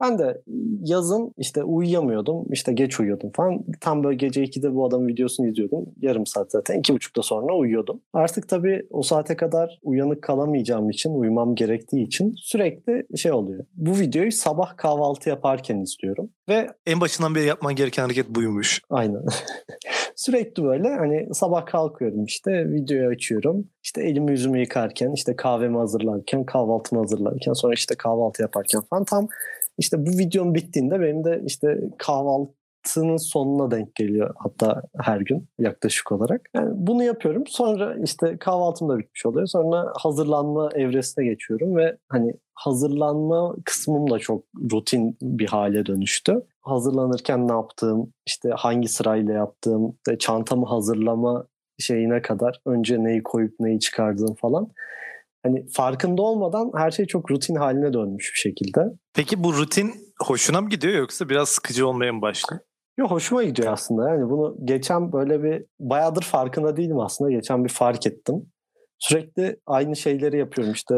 Ben 0.01 0.19
de 0.19 0.41
yazın 0.81 1.33
işte 1.37 1.63
uyuyamıyordum. 1.63 2.45
işte 2.51 2.73
geç 2.73 2.99
uyuyordum 2.99 3.31
falan. 3.35 3.65
Tam 3.81 4.03
böyle 4.03 4.15
gece 4.15 4.43
2'de 4.43 4.75
bu 4.75 4.85
adamın 4.85 5.07
videosunu 5.07 5.47
izliyordum. 5.47 5.85
Yarım 6.01 6.25
saat 6.25 6.51
zaten. 6.51 6.81
2.30'da 6.81 7.21
sonra 7.21 7.55
uyuyordum. 7.55 8.01
Artık 8.13 8.49
tabii 8.49 8.87
o 8.89 9.01
saate 9.01 9.35
kadar 9.35 9.79
uyanık 9.83 10.21
kalamayacağım 10.21 10.89
için, 10.89 11.13
uyumam 11.13 11.55
gerektiği 11.55 12.03
için 12.03 12.33
sürekli 12.37 13.17
şey 13.17 13.31
oluyor. 13.31 13.65
Bu 13.73 13.99
videoyu 13.99 14.31
sabah 14.31 14.77
kahvaltı 14.77 15.29
yaparken 15.29 15.79
izliyorum. 15.79 16.29
Ve 16.49 16.69
En 16.85 17.01
başından 17.01 17.35
beri 17.35 17.45
yapman 17.45 17.75
gereken 17.75 18.03
hareket 18.03 18.29
buymuş. 18.29 18.81
Aynen. 18.89 19.21
Sürekli 20.15 20.63
böyle 20.63 20.89
hani 20.89 21.27
sabah 21.33 21.65
kalkıyorum 21.65 22.25
işte 22.25 22.69
videoyu 22.69 23.09
açıyorum. 23.09 23.67
İşte 23.83 24.03
elimi 24.03 24.31
yüzümü 24.31 24.59
yıkarken 24.59 25.11
işte 25.11 25.35
kahvemi 25.35 25.77
hazırlarken 25.77 26.43
kahvaltımı 26.43 27.01
hazırlarken 27.01 27.53
sonra 27.53 27.73
işte 27.73 27.95
kahvaltı 27.95 28.41
yaparken 28.41 28.81
falan 28.89 29.05
tam 29.05 29.27
işte 29.77 30.05
bu 30.05 30.09
videom 30.09 30.55
bittiğinde 30.55 30.99
benim 30.99 31.23
de 31.23 31.41
işte 31.45 31.79
kahvaltının 31.97 33.17
sonuna 33.17 33.71
denk 33.71 33.95
geliyor 33.95 34.33
hatta 34.37 34.81
her 35.01 35.21
gün 35.21 35.47
yaklaşık 35.59 36.11
olarak. 36.11 36.41
Yani 36.53 36.69
bunu 36.73 37.03
yapıyorum 37.03 37.43
sonra 37.47 37.95
işte 38.03 38.37
kahvaltım 38.39 38.89
da 38.89 38.97
bitmiş 38.97 39.25
oluyor 39.25 39.47
sonra 39.47 39.93
hazırlanma 39.97 40.69
evresine 40.75 41.25
geçiyorum 41.25 41.75
ve 41.75 41.97
hani 42.09 42.33
hazırlanma 42.53 43.55
kısmım 43.65 44.09
da 44.09 44.19
çok 44.19 44.43
rutin 44.71 45.17
bir 45.21 45.47
hale 45.47 45.85
dönüştü 45.85 46.41
hazırlanırken 46.61 47.47
ne 47.47 47.51
yaptığım, 47.51 48.13
işte 48.27 48.49
hangi 48.55 48.87
sırayla 48.87 49.33
yaptığım, 49.33 49.97
çantamı 50.19 50.65
hazırlama 50.65 51.47
şeyine 51.79 52.21
kadar 52.21 52.61
önce 52.65 53.03
neyi 53.03 53.23
koyup 53.23 53.59
neyi 53.59 53.79
çıkardığım 53.79 54.35
falan. 54.35 54.71
Hani 55.45 55.65
farkında 55.71 56.21
olmadan 56.21 56.71
her 56.75 56.91
şey 56.91 57.05
çok 57.05 57.31
rutin 57.31 57.55
haline 57.55 57.93
dönmüş 57.93 58.31
bir 58.33 58.39
şekilde. 58.39 58.79
Peki 59.13 59.43
bu 59.43 59.53
rutin 59.53 59.91
hoşuna 60.23 60.61
mı 60.61 60.69
gidiyor 60.69 60.93
yoksa 60.93 61.29
biraz 61.29 61.49
sıkıcı 61.49 61.87
olmaya 61.87 62.13
mı 62.13 62.21
başlıyor? 62.21 62.61
Yo 62.97 63.07
hoşuma 63.07 63.43
gidiyor 63.43 63.73
aslında. 63.73 64.09
Yani 64.09 64.29
bunu 64.29 64.57
geçen 64.63 65.11
böyle 65.11 65.43
bir 65.43 65.65
bayağıdır 65.79 66.21
farkında 66.21 66.77
değilim 66.77 66.99
aslında. 66.99 67.31
Geçen 67.31 67.63
bir 67.63 67.69
fark 67.69 68.07
ettim. 68.07 68.35
Sürekli 68.99 69.59
aynı 69.65 69.95
şeyleri 69.95 70.37
yapıyorum. 70.37 70.73
İşte 70.73 70.95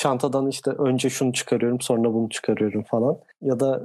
çantadan 0.00 0.48
işte 0.48 0.70
önce 0.70 1.10
şunu 1.10 1.32
çıkarıyorum 1.32 1.80
sonra 1.80 2.14
bunu 2.14 2.28
çıkarıyorum 2.28 2.84
falan. 2.90 3.18
Ya 3.42 3.60
da 3.60 3.82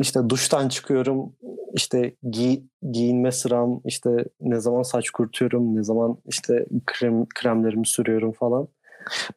işte 0.00 0.20
duştan 0.28 0.68
çıkıyorum 0.68 1.32
işte 1.74 2.14
giy, 2.30 2.60
giyinme 2.92 3.32
sıram 3.32 3.80
işte 3.84 4.10
ne 4.40 4.60
zaman 4.60 4.82
saç 4.82 5.10
kurutuyorum 5.10 5.76
ne 5.76 5.82
zaman 5.82 6.16
işte 6.26 6.66
krem 6.86 7.26
kremlerimi 7.34 7.86
sürüyorum 7.86 8.32
falan. 8.32 8.68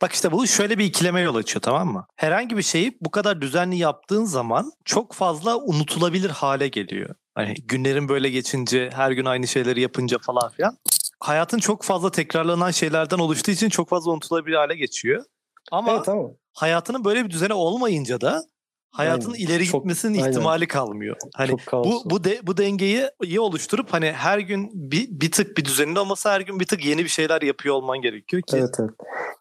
Bak 0.01 0.11
işte 0.11 0.31
bu 0.31 0.47
şöyle 0.47 0.77
bir 0.77 0.85
ikileme 0.85 1.21
yol 1.21 1.35
açıyor 1.35 1.61
tamam 1.61 1.87
mı? 1.87 2.05
Herhangi 2.15 2.57
bir 2.57 2.61
şeyi 2.61 2.97
bu 3.01 3.11
kadar 3.11 3.41
düzenli 3.41 3.77
yaptığın 3.77 4.25
zaman 4.25 4.71
çok 4.85 5.13
fazla 5.13 5.57
unutulabilir 5.57 6.29
hale 6.29 6.67
geliyor. 6.67 7.15
Hani 7.35 7.53
günlerin 7.53 8.09
böyle 8.09 8.29
geçince 8.29 8.89
her 8.93 9.11
gün 9.11 9.25
aynı 9.25 9.47
şeyleri 9.47 9.81
yapınca 9.81 10.17
falan 10.17 10.49
filan. 10.49 10.77
Hayatın 11.19 11.59
çok 11.59 11.83
fazla 11.83 12.11
tekrarlanan 12.11 12.71
şeylerden 12.71 13.19
oluştuğu 13.19 13.51
için 13.51 13.69
çok 13.69 13.89
fazla 13.89 14.11
unutulabilir 14.11 14.55
hale 14.55 14.75
geçiyor. 14.75 15.23
Ama 15.71 15.91
Evet 15.93 16.09
ama 16.09 16.29
hayatının 16.53 17.05
böyle 17.05 17.25
bir 17.25 17.29
düzeni 17.29 17.53
olmayınca 17.53 18.21
da 18.21 18.43
hayatın 18.91 19.31
Aynen. 19.33 19.43
ileri 19.45 19.65
Çok- 19.65 19.81
gitmesinin 19.81 20.17
aynen. 20.17 20.29
ihtimali 20.31 20.67
kalmıyor. 20.67 21.15
Hani 21.35 21.55
çok 21.71 21.85
bu 21.85 22.01
bu 22.05 22.23
de, 22.23 22.39
bu 22.47 22.57
dengeyi 22.57 23.03
iyi 23.23 23.39
oluşturup 23.39 23.93
hani 23.93 24.11
her 24.11 24.39
gün 24.39 24.69
bir, 24.73 25.07
bir 25.09 25.31
tık 25.31 25.57
bir 25.57 25.65
düzenin 25.65 25.95
olması 25.95 26.29
her 26.29 26.41
gün 26.41 26.59
bir 26.59 26.65
tık 26.65 26.85
yeni 26.85 27.03
bir 27.03 27.09
şeyler 27.09 27.41
yapıyor 27.41 27.75
olman 27.75 28.01
gerekiyor 28.01 28.41
ki 28.41 28.57
Evet 28.57 28.75
evet. 28.79 28.91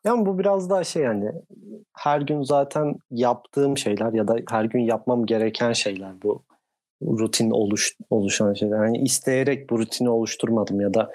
Yani 0.04 0.26
bu 0.26 0.38
biraz 0.38 0.70
daha 0.70 0.84
şey 0.84 1.02
yani 1.02 1.32
her 1.94 2.20
gün 2.20 2.42
zaten 2.42 2.94
yaptığım 3.10 3.76
şeyler 3.78 4.12
ya 4.12 4.28
da 4.28 4.36
her 4.50 4.64
gün 4.64 4.80
yapmam 4.80 5.26
gereken 5.26 5.72
şeyler 5.72 6.22
bu 6.22 6.42
rutin 7.06 7.50
oluş, 7.50 7.96
oluşan 8.10 8.54
şeyler. 8.54 8.84
Yani 8.84 8.98
isteyerek 8.98 9.70
bu 9.70 9.78
rutini 9.78 10.08
oluşturmadım 10.08 10.80
ya 10.80 10.94
da 10.94 11.10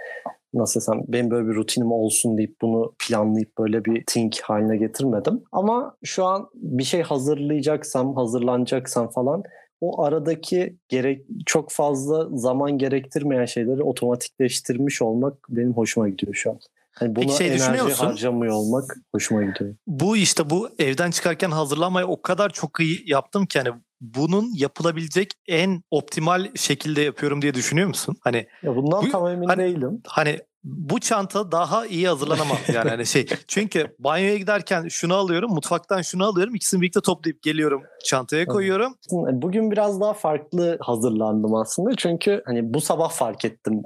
nasıl 0.54 0.80
desem 0.80 1.02
benim 1.08 1.32
böyle 1.32 1.48
bir 1.48 1.56
rutinim 1.56 1.92
olsun 1.92 2.38
deyip 2.38 2.56
bunu 2.62 2.94
planlayıp 3.00 3.58
böyle 3.58 3.86
bir 3.86 4.04
think 4.08 4.40
haline 4.44 4.78
getirmedim. 4.78 5.44
Ama 5.52 5.98
şu 6.04 6.26
an 6.26 6.50
bir 6.54 6.84
şey 6.84 7.02
hazırlayacaksam, 7.02 8.16
hazırlanacaksam 8.16 9.10
falan 9.10 9.44
o 9.82 10.04
aradaki 10.04 10.78
gerek 10.90 11.26
çok 11.46 11.72
fazla 11.72 12.28
zaman 12.38 12.78
gerektirmeyen 12.78 13.46
şeyleri 13.46 13.84
otomatikleştirmiş 13.84 15.02
olmak 15.02 15.34
benim 15.50 15.74
hoşuma 15.74 16.10
gidiyor 16.10 16.34
şu 16.34 16.50
an. 16.52 16.60
Hani 16.92 17.16
buna 17.16 17.24
Peki 17.24 17.38
şey 17.38 17.48
enerji 17.48 17.84
musun? 17.84 18.06
harcamıyor 18.06 18.54
olmak 18.54 18.98
hoşuma 19.16 19.44
gidiyor. 19.44 19.76
Bu 19.88 20.18
işte 20.18 20.50
bu 20.50 20.70
evden 20.80 21.12
çıkarken 21.12 21.52
hazırlanmayı 21.52 22.08
o 22.08 22.22
kadar 22.22 22.50
çok 22.50 22.80
iyi 22.80 23.04
yaptım 23.06 23.46
ki 23.46 23.60
hani 23.60 23.70
bunun 24.02 24.52
yapılabilecek 24.56 25.32
en 25.48 25.82
optimal 25.92 26.48
şekilde 26.56 27.02
yapıyorum 27.02 27.42
diye 27.42 27.54
düşünüyor 27.54 27.88
musun? 27.88 28.16
Hani 28.22 28.48
Ya 28.64 28.76
bundan 28.76 29.06
Bu- 29.06 29.10
tam 29.12 29.28
emin 29.28 29.48
hani- 29.48 29.64
değilim. 29.64 30.02
hani 30.08 30.40
bu 30.68 31.00
çanta 31.00 31.52
daha 31.52 31.86
iyi 31.86 32.08
hazırlanamaz 32.08 32.58
yani 32.74 32.90
hani 32.90 33.06
şey 33.06 33.26
çünkü 33.48 33.96
banyoya 34.00 34.38
giderken 34.38 34.88
şunu 34.88 35.14
alıyorum 35.14 35.54
mutfaktan 35.54 36.02
şunu 36.02 36.26
alıyorum 36.26 36.56
ikisini 36.56 36.82
birlikte 36.82 37.02
toplayıp 37.02 37.44
geliyorum 37.44 37.84
çantaya 38.06 38.46
koyuyorum 38.46 38.94
Bugün 39.12 39.72
biraz 39.72 40.02
daha 40.02 40.14
farklı 40.14 40.78
hazırlandım 40.82 41.56
aslında. 41.56 41.96
Çünkü 41.96 42.42
hani 42.46 42.74
bu 42.74 42.82
sabah 42.82 43.10
fark 43.10 43.46
ettim 43.46 43.82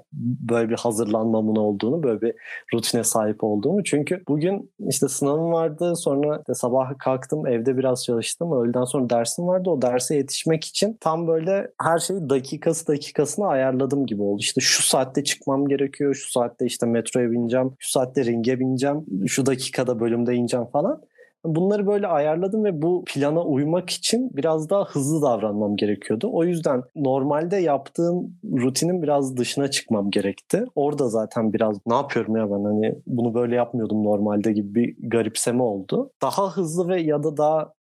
böyle 0.50 0.70
bir 0.70 0.78
hazırlanmamın 0.78 1.56
olduğunu, 1.56 2.04
böyle 2.04 2.22
bir 2.22 2.34
rutine 2.74 3.04
sahip 3.04 3.44
olduğumu. 3.44 3.84
Çünkü 3.84 4.24
bugün 4.28 4.72
işte 4.88 5.08
sınavım 5.08 5.52
vardı. 5.52 5.96
Sonra 5.96 6.38
işte 6.40 6.54
sabah 6.54 7.00
kalktım, 7.00 7.48
evde 7.48 7.78
biraz 7.78 8.06
çalıştım. 8.06 8.52
Öğleden 8.52 8.84
sonra 8.84 9.10
dersim 9.10 9.48
vardı. 9.48 9.70
O 9.70 9.82
derse 9.82 10.16
yetişmek 10.16 10.64
için 10.64 10.98
tam 11.02 11.28
böyle 11.28 11.72
her 11.82 12.00
şeyi 12.00 12.30
dakikası 12.30 12.88
dakikasına 12.88 13.48
ayarladım 13.48 14.06
gibi 14.06 14.22
oldu. 14.22 14.40
İşte 14.42 14.62
şu 14.62 14.84
saatte 14.84 15.24
çıkmam 15.24 15.68
gerekiyor. 15.68 16.16
Şu 16.16 16.32
saatte 16.32 16.66
işte 16.72 16.86
metroya 16.86 17.32
bineceğim. 17.32 17.72
Şu 17.80 17.92
saatte 17.92 18.26
ringe 18.26 18.60
bineceğim. 18.60 19.06
Şu 19.28 19.46
dakikada 19.46 20.00
bölümde 20.00 20.36
ineceğim 20.36 20.66
falan. 20.66 21.02
Bunları 21.46 21.88
böyle 21.88 22.08
ayarladım 22.08 22.64
ve 22.64 22.82
bu 22.82 23.04
plana 23.08 23.44
uymak 23.44 23.90
için 23.90 24.30
biraz 24.34 24.70
daha 24.70 24.86
hızlı 24.86 25.22
davranmam 25.22 25.76
gerekiyordu. 25.76 26.30
O 26.34 26.44
yüzden 26.44 26.84
normalde 26.96 27.58
yaptığım 27.58 28.38
rutinin 28.44 29.02
biraz 29.04 29.38
dışına 29.38 29.72
çıkmam 29.72 30.12
gerekti. 30.12 30.66
Orada 30.76 31.10
zaten 31.10 31.54
biraz 31.54 31.78
ne 31.86 31.96
yapıyorum 31.96 32.36
ya 32.36 32.52
ben 32.52 32.64
hani 32.64 32.96
bunu 33.08 33.34
böyle 33.34 33.56
yapmıyordum 33.56 34.04
normalde 34.04 34.52
gibi 34.52 34.76
bir 34.76 35.10
garipseme 35.10 35.64
oldu. 35.64 36.12
Daha 36.22 36.52
hızlı 36.58 36.88
ve 36.88 37.02
ya 37.02 37.24
da 37.24 37.38
daha 37.38 37.74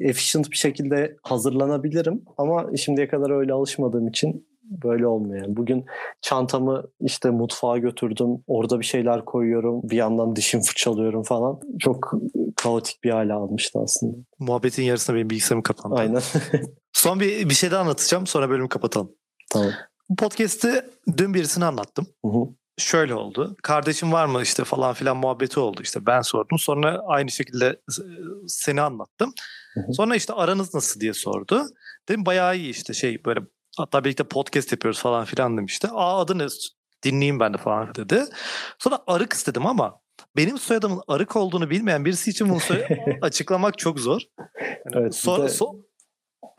efficient 0.00 0.50
bir 0.50 0.56
şekilde 0.56 1.16
hazırlanabilirim 1.22 2.22
ama 2.38 2.76
şimdiye 2.76 3.08
kadar 3.08 3.30
öyle 3.30 3.52
alışmadığım 3.52 4.08
için 4.08 4.46
böyle 4.84 5.06
olmuyor. 5.06 5.44
Yani 5.44 5.56
bugün 5.56 5.84
çantamı 6.20 6.84
işte 7.00 7.30
mutfağa 7.30 7.78
götürdüm. 7.78 8.28
Orada 8.46 8.80
bir 8.80 8.84
şeyler 8.84 9.24
koyuyorum. 9.24 9.80
Bir 9.82 9.96
yandan 9.96 10.36
dişim 10.36 10.60
fırçalıyorum 10.60 11.22
falan. 11.22 11.60
Çok 11.78 12.12
kaotik 12.56 13.04
bir 13.04 13.10
hale 13.10 13.32
almıştı 13.32 13.78
aslında. 13.82 14.16
muhabbetin 14.38 14.82
yarısında 14.82 15.16
benim 15.16 15.30
bilgisayarım 15.30 15.62
kapandı. 15.62 15.96
Aynen. 15.96 16.22
Son 16.92 17.20
bir, 17.20 17.48
bir 17.48 17.54
şey 17.54 17.70
daha 17.70 17.80
anlatacağım 17.80 18.26
sonra 18.26 18.50
bölümü 18.50 18.68
kapatalım. 18.68 19.12
tamam. 19.50 19.70
Bu 20.08 20.16
podcast'i 20.16 20.84
dün 21.16 21.34
birisine 21.34 21.64
anlattım. 21.64 22.06
Hı 22.24 22.28
hı. 22.28 22.48
Şöyle 22.78 23.14
oldu. 23.14 23.56
Kardeşim 23.62 24.12
var 24.12 24.26
mı 24.26 24.42
işte 24.42 24.64
falan 24.64 24.94
filan 24.94 25.16
muhabbeti 25.16 25.60
oldu 25.60 25.80
işte. 25.82 26.06
Ben 26.06 26.20
sordum. 26.20 26.58
Sonra 26.58 27.00
aynı 27.06 27.30
şekilde 27.30 27.66
e, 27.66 28.02
seni 28.46 28.80
anlattım. 28.80 29.32
Sonra 29.92 30.16
işte 30.16 30.32
aranız 30.32 30.74
nasıl 30.74 31.00
diye 31.00 31.14
sordu. 31.14 31.66
Dedim 32.08 32.26
bayağı 32.26 32.56
iyi 32.56 32.70
işte 32.70 32.92
şey 32.94 33.24
böyle 33.24 33.40
hatta 33.78 34.04
birlikte 34.04 34.24
podcast 34.24 34.72
yapıyoruz 34.72 35.00
falan 35.00 35.24
filan 35.24 35.56
demişti. 35.58 35.88
Aa 35.92 36.20
adı 36.20 36.38
ne? 36.38 36.46
Dinleyeyim 37.04 37.40
ben 37.40 37.54
de 37.54 37.58
falan 37.58 37.94
dedi. 37.94 38.24
Sonra 38.78 38.98
arık 39.06 39.32
istedim 39.32 39.66
ama 39.66 40.00
benim 40.36 40.58
soyadımın 40.58 41.00
arık 41.08 41.36
olduğunu 41.36 41.70
bilmeyen 41.70 42.04
birisi 42.04 42.30
için 42.30 42.48
bunu 42.48 42.58
açıklamak 43.22 43.78
çok 43.78 44.00
zor. 44.00 44.20
Yani 44.60 44.76
Evet, 44.94 45.14
sonra- 45.14 45.42
de- 45.48 45.52
so- 45.52 45.82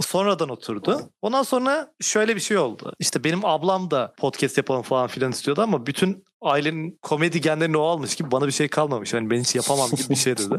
sonradan 0.02 0.50
oturdu. 0.50 1.10
Ondan 1.22 1.44
sonra 1.44 1.94
şöyle 2.02 2.36
bir 2.36 2.42
şey 2.42 2.58
oldu. 2.58 2.94
İşte 3.00 3.24
benim 3.24 3.46
ablam 3.46 3.92
da 3.92 4.14
podcast 4.18 4.58
yapalım 4.58 4.82
falan 4.82 5.08
filan 5.08 5.32
istiyordu 5.32 5.62
ama 5.62 5.86
bütün 5.86 6.26
ailenin 6.42 7.00
komedi 7.02 7.42
genlerini 7.42 7.78
o 7.78 7.84
almış 7.84 8.16
gibi 8.16 8.32
bana 8.32 8.48
bir 8.48 8.52
şey 8.52 8.68
kalmamış. 8.68 9.14
Yani 9.14 9.30
ben 9.30 9.40
hiç 9.40 9.56
yapamam 9.56 9.90
gibi 9.90 10.10
bir 10.10 10.16
şey 10.16 10.38
dedi. 10.38 10.56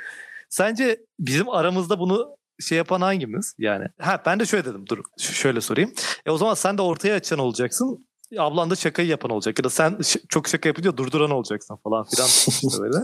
Sence 0.48 1.00
bizim 1.20 1.48
aramızda 1.48 1.98
bunu 2.00 2.36
şey 2.60 2.78
yapan 2.78 3.00
hangimiz? 3.00 3.54
Yani 3.58 3.84
ha 4.00 4.22
ben 4.26 4.40
de 4.40 4.46
şöyle 4.46 4.64
dedim. 4.64 4.84
Dur 4.88 4.98
ş- 5.18 5.32
şöyle 5.34 5.60
sorayım. 5.60 5.92
E 6.26 6.30
o 6.30 6.38
zaman 6.38 6.54
sen 6.54 6.78
de 6.78 6.82
ortaya 6.82 7.14
açan 7.14 7.38
olacaksın. 7.38 8.08
Ablan 8.38 8.70
da 8.70 8.76
şakayı 8.76 9.08
yapan 9.08 9.30
olacak. 9.30 9.58
Ya 9.58 9.64
da 9.64 9.70
sen 9.70 9.98
ş- 10.02 10.20
çok 10.28 10.48
şaka 10.48 10.68
yapınca 10.68 10.96
durduran 10.96 11.30
olacaksın 11.30 11.76
falan 11.84 12.04
filan. 12.04 12.26
işte 12.48 12.68
böyle. 12.82 12.96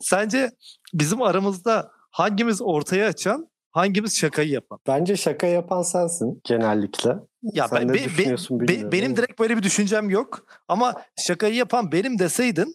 Sence 0.00 0.50
bizim 0.94 1.22
aramızda 1.22 1.90
hangimiz 2.10 2.62
ortaya 2.62 3.06
açan, 3.08 3.48
hangimiz 3.70 4.16
şakayı 4.18 4.48
yapan? 4.50 4.78
Bence 4.86 5.16
şaka 5.16 5.46
yapan 5.46 5.82
sensin 5.82 6.40
genellikle. 6.44 7.10
Ya 7.42 7.68
Sen 7.68 7.78
ben, 7.80 7.88
ne 7.88 7.92
be- 7.94 7.98
be- 7.98 8.04
düşünüyorsun 8.04 8.60
be- 8.60 8.68
bilmiyorum 8.68 8.92
benim 8.92 9.16
direkt 9.16 9.38
böyle 9.40 9.56
bir 9.56 9.62
düşüncem 9.62 10.10
yok. 10.10 10.46
Ama 10.68 10.94
şakayı 11.26 11.54
yapan 11.54 11.92
benim 11.92 12.18
deseydin 12.18 12.74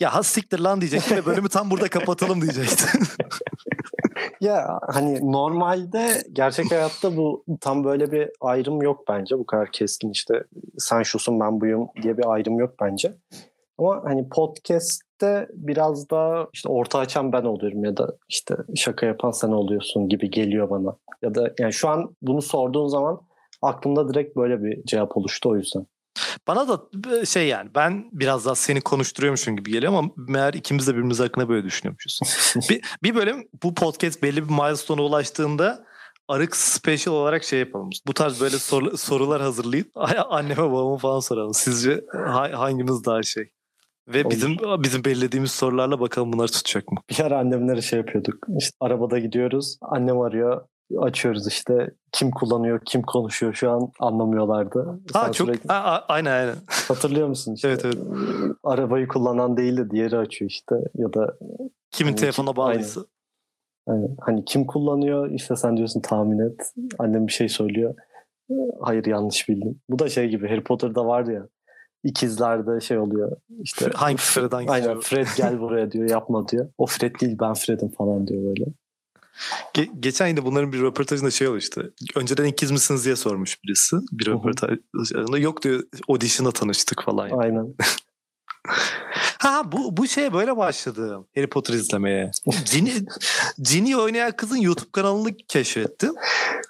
ya 0.00 0.14
has 0.14 0.26
siktir 0.26 0.58
lan 0.58 0.80
diyecektim 0.80 1.16
ve 1.16 1.26
bölümü 1.26 1.48
tam 1.48 1.70
burada 1.70 1.88
kapatalım 1.88 2.42
diyecektin. 2.42 3.00
Ya 4.40 4.80
hani 4.88 5.32
normalde 5.32 6.22
gerçek 6.32 6.70
hayatta 6.70 7.16
bu 7.16 7.44
tam 7.60 7.84
böyle 7.84 8.12
bir 8.12 8.30
ayrım 8.40 8.82
yok 8.82 9.04
bence. 9.08 9.38
Bu 9.38 9.46
kadar 9.46 9.72
keskin 9.72 10.10
işte 10.10 10.44
sen 10.78 11.02
şusun 11.02 11.40
ben 11.40 11.60
buyum 11.60 11.88
diye 12.02 12.18
bir 12.18 12.32
ayrım 12.32 12.58
yok 12.58 12.74
bence. 12.80 13.16
Ama 13.78 14.02
hani 14.04 14.28
podcast'te 14.28 15.48
biraz 15.52 16.10
daha 16.10 16.48
işte 16.52 16.68
orta 16.68 16.98
açan 16.98 17.32
ben 17.32 17.42
oluyorum 17.42 17.84
ya 17.84 17.96
da 17.96 18.16
işte 18.28 18.54
şaka 18.76 19.06
yapan 19.06 19.30
sen 19.30 19.48
oluyorsun 19.48 20.08
gibi 20.08 20.30
geliyor 20.30 20.70
bana. 20.70 20.96
Ya 21.22 21.34
da 21.34 21.52
yani 21.58 21.72
şu 21.72 21.88
an 21.88 22.16
bunu 22.22 22.42
sorduğun 22.42 22.86
zaman 22.86 23.20
aklımda 23.62 24.08
direkt 24.08 24.36
böyle 24.36 24.62
bir 24.62 24.84
cevap 24.84 25.16
oluştu 25.16 25.48
o 25.48 25.56
yüzden. 25.56 25.86
Bana 26.48 26.68
da 26.68 26.80
e, 27.20 27.26
şey 27.26 27.48
yani 27.48 27.70
ben 27.74 28.08
biraz 28.12 28.46
daha 28.46 28.54
seni 28.54 28.80
konuşturuyormuşum 28.80 29.56
gibi 29.56 29.70
geliyor 29.70 29.92
ama 29.92 30.10
meğer 30.16 30.54
ikimiz 30.54 30.86
de 30.86 30.92
birbirimiz 30.92 31.20
hakkında 31.20 31.48
böyle 31.48 31.64
düşünüyormuşuz. 31.66 32.20
bir, 32.70 32.82
bir 33.02 33.14
bölüm 33.14 33.48
bu 33.62 33.74
podcast 33.74 34.22
belli 34.22 34.48
bir 34.48 34.54
milestone'a 34.54 35.02
ulaştığında 35.02 35.90
Arık 36.28 36.56
special 36.56 37.14
olarak 37.14 37.44
şey 37.44 37.58
yapalım. 37.58 37.90
Bu 38.06 38.14
tarz 38.14 38.40
böyle 38.40 38.58
soru- 38.58 38.96
sorular 38.96 39.42
hazırlayıp 39.42 39.90
anneme 40.30 40.62
babama 40.62 40.98
falan 40.98 41.20
soralım. 41.20 41.54
Sizce 41.54 42.04
ha- 42.12 42.58
hanginiz 42.58 43.04
daha 43.04 43.22
şey? 43.22 43.50
Ve 44.08 44.24
Olur. 44.24 44.30
bizim 44.30 44.56
bizim 44.78 45.04
belirlediğimiz 45.04 45.50
sorularla 45.50 46.00
bakalım 46.00 46.32
bunlar 46.32 46.48
tutacak 46.48 46.92
mı? 46.92 46.98
Bir 47.10 47.20
ara 47.20 47.38
annemlere 47.38 47.82
şey 47.82 47.98
yapıyorduk. 47.98 48.46
İşte 48.58 48.76
arabada 48.80 49.18
gidiyoruz. 49.18 49.78
Annem 49.82 50.20
arıyor. 50.20 50.66
Açıyoruz 50.98 51.46
işte. 51.46 51.90
Kim 52.12 52.30
kullanıyor, 52.30 52.80
kim 52.84 53.02
konuşuyor 53.02 53.54
şu 53.54 53.70
an 53.70 53.90
anlamıyorlardı. 54.00 54.84
Ha 55.12 55.24
Sen 55.24 55.32
çok 55.32 55.46
sürekli- 55.48 55.72
a- 55.72 56.04
aynen 56.08 56.30
aynen. 56.32 56.54
Hatırlıyor 56.88 57.28
musun 57.28 57.54
işte? 57.54 57.68
Evet, 57.68 57.84
evet. 57.84 57.96
Arabayı 58.64 59.08
kullanan 59.08 59.56
değil 59.56 59.76
de 59.76 59.90
diğeri 59.90 60.18
açıyor 60.18 60.50
işte. 60.50 60.74
Ya 60.94 61.12
da 61.12 61.36
Kimin 61.90 62.10
Hani 62.10 62.20
telefona 62.20 62.56
bağlıysa. 62.56 63.00
hani, 63.88 64.08
hani 64.20 64.44
kim 64.44 64.66
kullanıyor 64.66 65.30
işte 65.30 65.56
sen 65.56 65.76
diyorsun 65.76 66.00
tahmin 66.00 66.38
et. 66.38 66.72
Annem 66.98 67.26
bir 67.26 67.32
şey 67.32 67.48
söylüyor. 67.48 67.94
Hayır 68.80 69.04
yanlış 69.06 69.48
bildim. 69.48 69.80
Bu 69.90 69.98
da 69.98 70.08
şey 70.08 70.28
gibi 70.28 70.48
Harry 70.48 70.64
Potter'da 70.64 71.06
vardı 71.06 71.32
ya. 71.32 71.46
İkizlerde 72.04 72.80
şey 72.80 72.98
oluyor. 72.98 73.36
İşte 73.62 73.90
Hangi 73.94 74.16
Fred 74.16 74.52
hangisi? 74.52 74.72
Aynen 74.72 75.00
Fred 75.00 75.26
gel 75.36 75.60
buraya 75.60 75.92
diyor 75.92 76.10
yapma 76.10 76.48
diyor. 76.48 76.68
O 76.78 76.86
Fred 76.86 77.20
değil 77.20 77.36
ben 77.40 77.54
Fred'im 77.54 77.88
falan 77.88 78.26
diyor 78.26 78.42
böyle. 78.44 78.64
Ge- 79.74 80.00
geçen 80.00 80.26
yine 80.26 80.44
bunların 80.44 80.72
bir 80.72 80.80
röportajında 80.80 81.30
şey 81.30 81.48
olmuştu. 81.48 81.92
Önceden 82.14 82.44
ikiz 82.44 82.70
misiniz 82.70 83.04
diye 83.04 83.16
sormuş 83.16 83.64
birisi. 83.64 83.96
Bir 84.12 84.26
röportajında. 84.26 85.38
Yok 85.38 85.62
diyor 85.62 85.82
audition'da 86.08 86.52
tanıştık 86.52 87.02
falan. 87.04 87.28
yani. 87.28 87.40
Aynen. 87.42 87.74
Ha 89.38 89.72
bu 89.72 89.96
bu 89.96 90.06
şeye 90.06 90.32
böyle 90.32 90.56
başladım. 90.56 91.26
Harry 91.34 91.46
Potter 91.48 91.74
izlemeye. 91.74 92.30
Cini, 92.64 92.92
Cini 93.62 93.96
oynayan 93.96 94.32
kızın 94.36 94.56
YouTube 94.56 94.88
kanalını 94.92 95.36
keşfettim. 95.48 96.14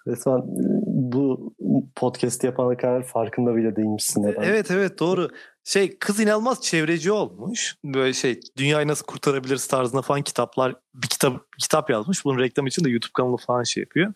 Resmen 0.06 0.40
bu 0.86 1.54
podcast 1.96 2.44
yapana 2.44 2.76
kadar 2.76 3.02
farkında 3.02 3.56
bile 3.56 3.76
değilmişsin 3.76 4.22
neden. 4.22 4.42
Evet 4.42 4.70
evet 4.70 4.98
doğru. 4.98 5.28
Şey 5.64 5.98
kız 5.98 6.20
inanılmaz 6.20 6.62
çevreci 6.62 7.12
olmuş. 7.12 7.76
Böyle 7.84 8.12
şey 8.12 8.40
dünyayı 8.56 8.88
nasıl 8.88 9.06
kurtarabiliriz 9.06 9.66
tarzında 9.66 10.02
falan 10.02 10.22
kitaplar 10.22 10.74
bir 10.94 11.08
kitap 11.08 11.52
kitap 11.58 11.90
yazmış. 11.90 12.24
Bunun 12.24 12.38
reklam 12.38 12.66
için 12.66 12.84
de 12.84 12.90
YouTube 12.90 13.12
kanalı 13.14 13.36
falan 13.36 13.62
şey 13.62 13.80
yapıyor. 13.80 14.12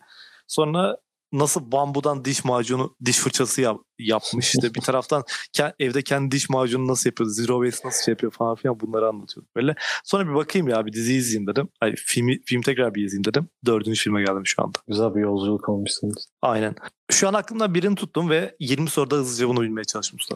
Sonra 0.47 0.97
nasıl 1.33 1.71
bambudan 1.71 2.25
diş 2.25 2.45
macunu, 2.45 2.95
diş 3.05 3.17
fırçası 3.19 3.61
yap, 3.61 3.77
yapmış. 3.99 4.55
İşte 4.55 4.73
bir 4.73 4.81
taraftan 4.81 5.23
ke- 5.57 5.73
evde 5.79 6.01
kendi 6.01 6.31
diş 6.31 6.49
macunu 6.49 6.87
nasıl 6.87 7.09
yapıyor, 7.09 7.29
zero 7.29 7.65
waste 7.65 7.87
nasıl 7.87 8.03
şey 8.03 8.11
yapıyor 8.11 8.31
falan 8.31 8.55
filan 8.55 8.79
bunları 8.79 9.07
anlatıyordu 9.07 9.49
böyle. 9.55 9.75
Sonra 10.03 10.29
bir 10.29 10.35
bakayım 10.35 10.67
ya 10.67 10.85
bir 10.85 10.93
dizi 10.93 11.13
izleyeyim 11.13 11.47
dedim. 11.47 11.69
Ay 11.81 11.93
filmi, 11.95 12.41
film 12.45 12.61
tekrar 12.61 12.95
bir 12.95 13.05
izleyeyim 13.05 13.23
dedim. 13.25 13.49
Dördüncü 13.65 13.99
filme 14.01 14.23
geldim 14.23 14.45
şu 14.45 14.63
anda. 14.63 14.79
Güzel 14.87 15.15
bir 15.15 15.21
yolculuk 15.21 15.69
olmuşsunuz. 15.69 16.25
Aynen. 16.41 16.75
Şu 17.11 17.27
an 17.27 17.33
aklımda 17.33 17.73
birini 17.73 17.95
tuttum 17.95 18.29
ve 18.29 18.55
20 18.59 18.89
soruda 18.89 19.15
hızlıca 19.15 19.47
bunu 19.49 19.61
bilmeye 19.61 19.83
çalıştım 19.83 20.17
usta. 20.19 20.35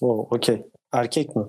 Oo, 0.00 0.28
okey. 0.36 0.62
Erkek 0.92 1.36
mi? 1.36 1.42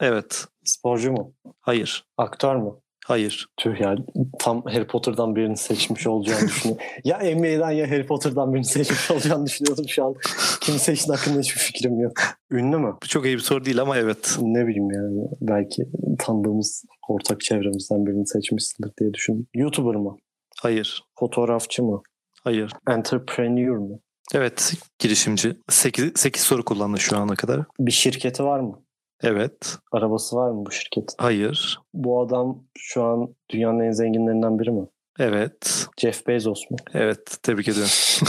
Evet. 0.00 0.46
Sporcu 0.64 1.12
mu? 1.12 1.34
Hayır. 1.60 2.06
Aktör 2.16 2.56
mü? 2.56 2.70
Hayır. 3.08 3.48
Tüh 3.56 3.80
ya 3.80 3.96
tam 4.38 4.62
Harry 4.64 4.86
Potter'dan 4.86 5.36
birini 5.36 5.56
seçmiş 5.56 6.06
olacağını 6.06 6.40
düşünüyorum. 6.48 6.84
ya 7.04 7.18
NBA'den 7.18 7.70
ya 7.70 7.90
Harry 7.90 8.06
Potter'dan 8.06 8.54
birini 8.54 8.64
seçmiş 8.64 9.10
olacağını 9.10 9.46
düşünüyordum 9.46 9.84
şu 9.88 10.04
an. 10.04 10.14
Kimi 10.60 10.78
seçtiğin 10.78 11.16
hakkında 11.16 11.40
hiçbir 11.40 11.60
fikrim 11.60 12.00
yok. 12.00 12.12
Ünlü 12.50 12.78
mü? 12.78 12.94
Bu 13.02 13.06
çok 13.08 13.26
iyi 13.26 13.34
bir 13.36 13.42
soru 13.42 13.64
değil 13.64 13.80
ama 13.80 13.98
evet. 13.98 14.36
Ne 14.40 14.66
bileyim 14.66 14.90
yani. 14.90 15.28
Belki 15.40 15.82
tanıdığımız 16.18 16.84
ortak 17.08 17.40
çevremizden 17.40 18.06
birini 18.06 18.26
seçmişsindir 18.26 18.90
diye 19.00 19.14
düşündüm. 19.14 19.46
YouTuber 19.54 19.94
mı? 19.94 20.16
Hayır. 20.62 21.02
Fotoğrafçı 21.18 21.82
mı? 21.82 22.02
Hayır. 22.44 22.72
Entrepreneur 22.88 23.76
mu? 23.76 24.00
Evet. 24.34 24.72
Girişimci. 24.98 25.56
8, 25.68 26.12
8 26.16 26.42
soru 26.42 26.64
kullandı 26.64 26.98
şu 27.00 27.16
ana 27.18 27.34
kadar. 27.34 27.60
Bir 27.80 27.92
şirketi 27.92 28.44
var 28.44 28.60
mı? 28.60 28.82
Evet. 29.22 29.76
Arabası 29.92 30.36
var 30.36 30.50
mı 30.50 30.66
bu 30.66 30.70
şirketin? 30.70 31.14
Hayır. 31.18 31.78
Bu 31.94 32.22
adam 32.22 32.64
şu 32.78 33.02
an 33.02 33.34
dünyanın 33.50 33.80
en 33.80 33.90
zenginlerinden 33.92 34.58
biri 34.58 34.70
mi? 34.70 34.86
Evet. 35.18 35.86
Jeff 36.00 36.26
Bezos 36.26 36.70
mu? 36.70 36.76
Evet. 36.94 37.38
Tebrik 37.42 37.68
ediyorum. 37.68 37.90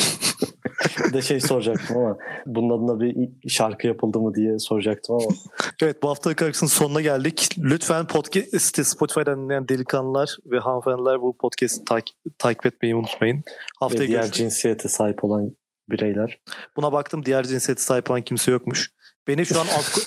Bir 1.08 1.14
de 1.14 1.22
şey 1.22 1.40
soracaktım 1.40 1.98
ama 1.98 2.18
bunun 2.46 2.78
adına 2.78 3.00
bir 3.00 3.30
şarkı 3.50 3.88
yapıldı 3.88 4.20
mı 4.20 4.36
diye 4.36 4.60
soracaktım 4.60 5.16
ama 5.16 5.26
evet 5.82 6.04
bu 6.04 6.10
hafta 6.10 6.36
karşısının 6.36 6.70
sonuna 6.70 7.02
geldik. 7.02 7.56
Lütfen 7.58 8.08
podcast'i 8.08 8.86
Spotify'dan 8.86 9.44
dinleyen 9.44 9.68
delikanlılar 9.68 10.38
ve 10.46 10.60
hanımefendiler 10.60 11.22
bu 11.22 11.38
podcast'i 11.38 11.86
takip, 11.86 12.16
takip 12.38 12.66
etmeyi 12.66 12.96
unutmayın. 12.96 13.38
ve 13.38 13.42
Haftaya 13.80 14.08
diğer 14.08 14.20
görüşürüz. 14.20 14.38
cinsiyete 14.38 14.90
sahip 14.90 15.24
olan 15.24 15.52
bireyler. 15.90 16.40
Buna 16.78 16.92
baktım 16.92 17.26
diğer 17.26 17.44
cinsiyete 17.44 17.82
sahip 17.82 18.12
olan 18.12 18.22
kimse 18.22 18.52
yokmuş. 18.52 18.92
Beni 19.30 19.46
şu 19.46 19.60
an 19.60 19.68
alt, 19.68 19.98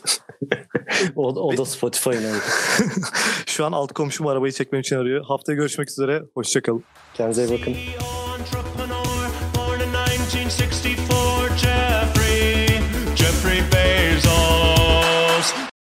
O, 1.17 1.27
o 1.29 1.57
da 1.57 1.65
Spotify'ın 1.65 2.25
oldu. 2.25 2.43
şu 3.47 3.65
an 3.65 3.73
alt 3.73 3.93
komşum 3.93 4.27
arabayı 4.27 4.53
çekmem 4.53 4.81
için 4.81 4.97
arıyor. 4.97 5.25
Haftaya 5.25 5.57
görüşmek 5.57 5.91
üzere. 5.91 6.23
Hoşçakalın. 6.35 6.85
Kendinize 7.15 7.45
iyi 7.45 7.61
bakın. 7.61 7.75
entrepreneur, 7.75 9.29
born 9.55 9.81
in 9.81 9.93
1964, 9.93 11.59
Jeffrey, 11.59 12.67
Jeffrey. 13.17 14.12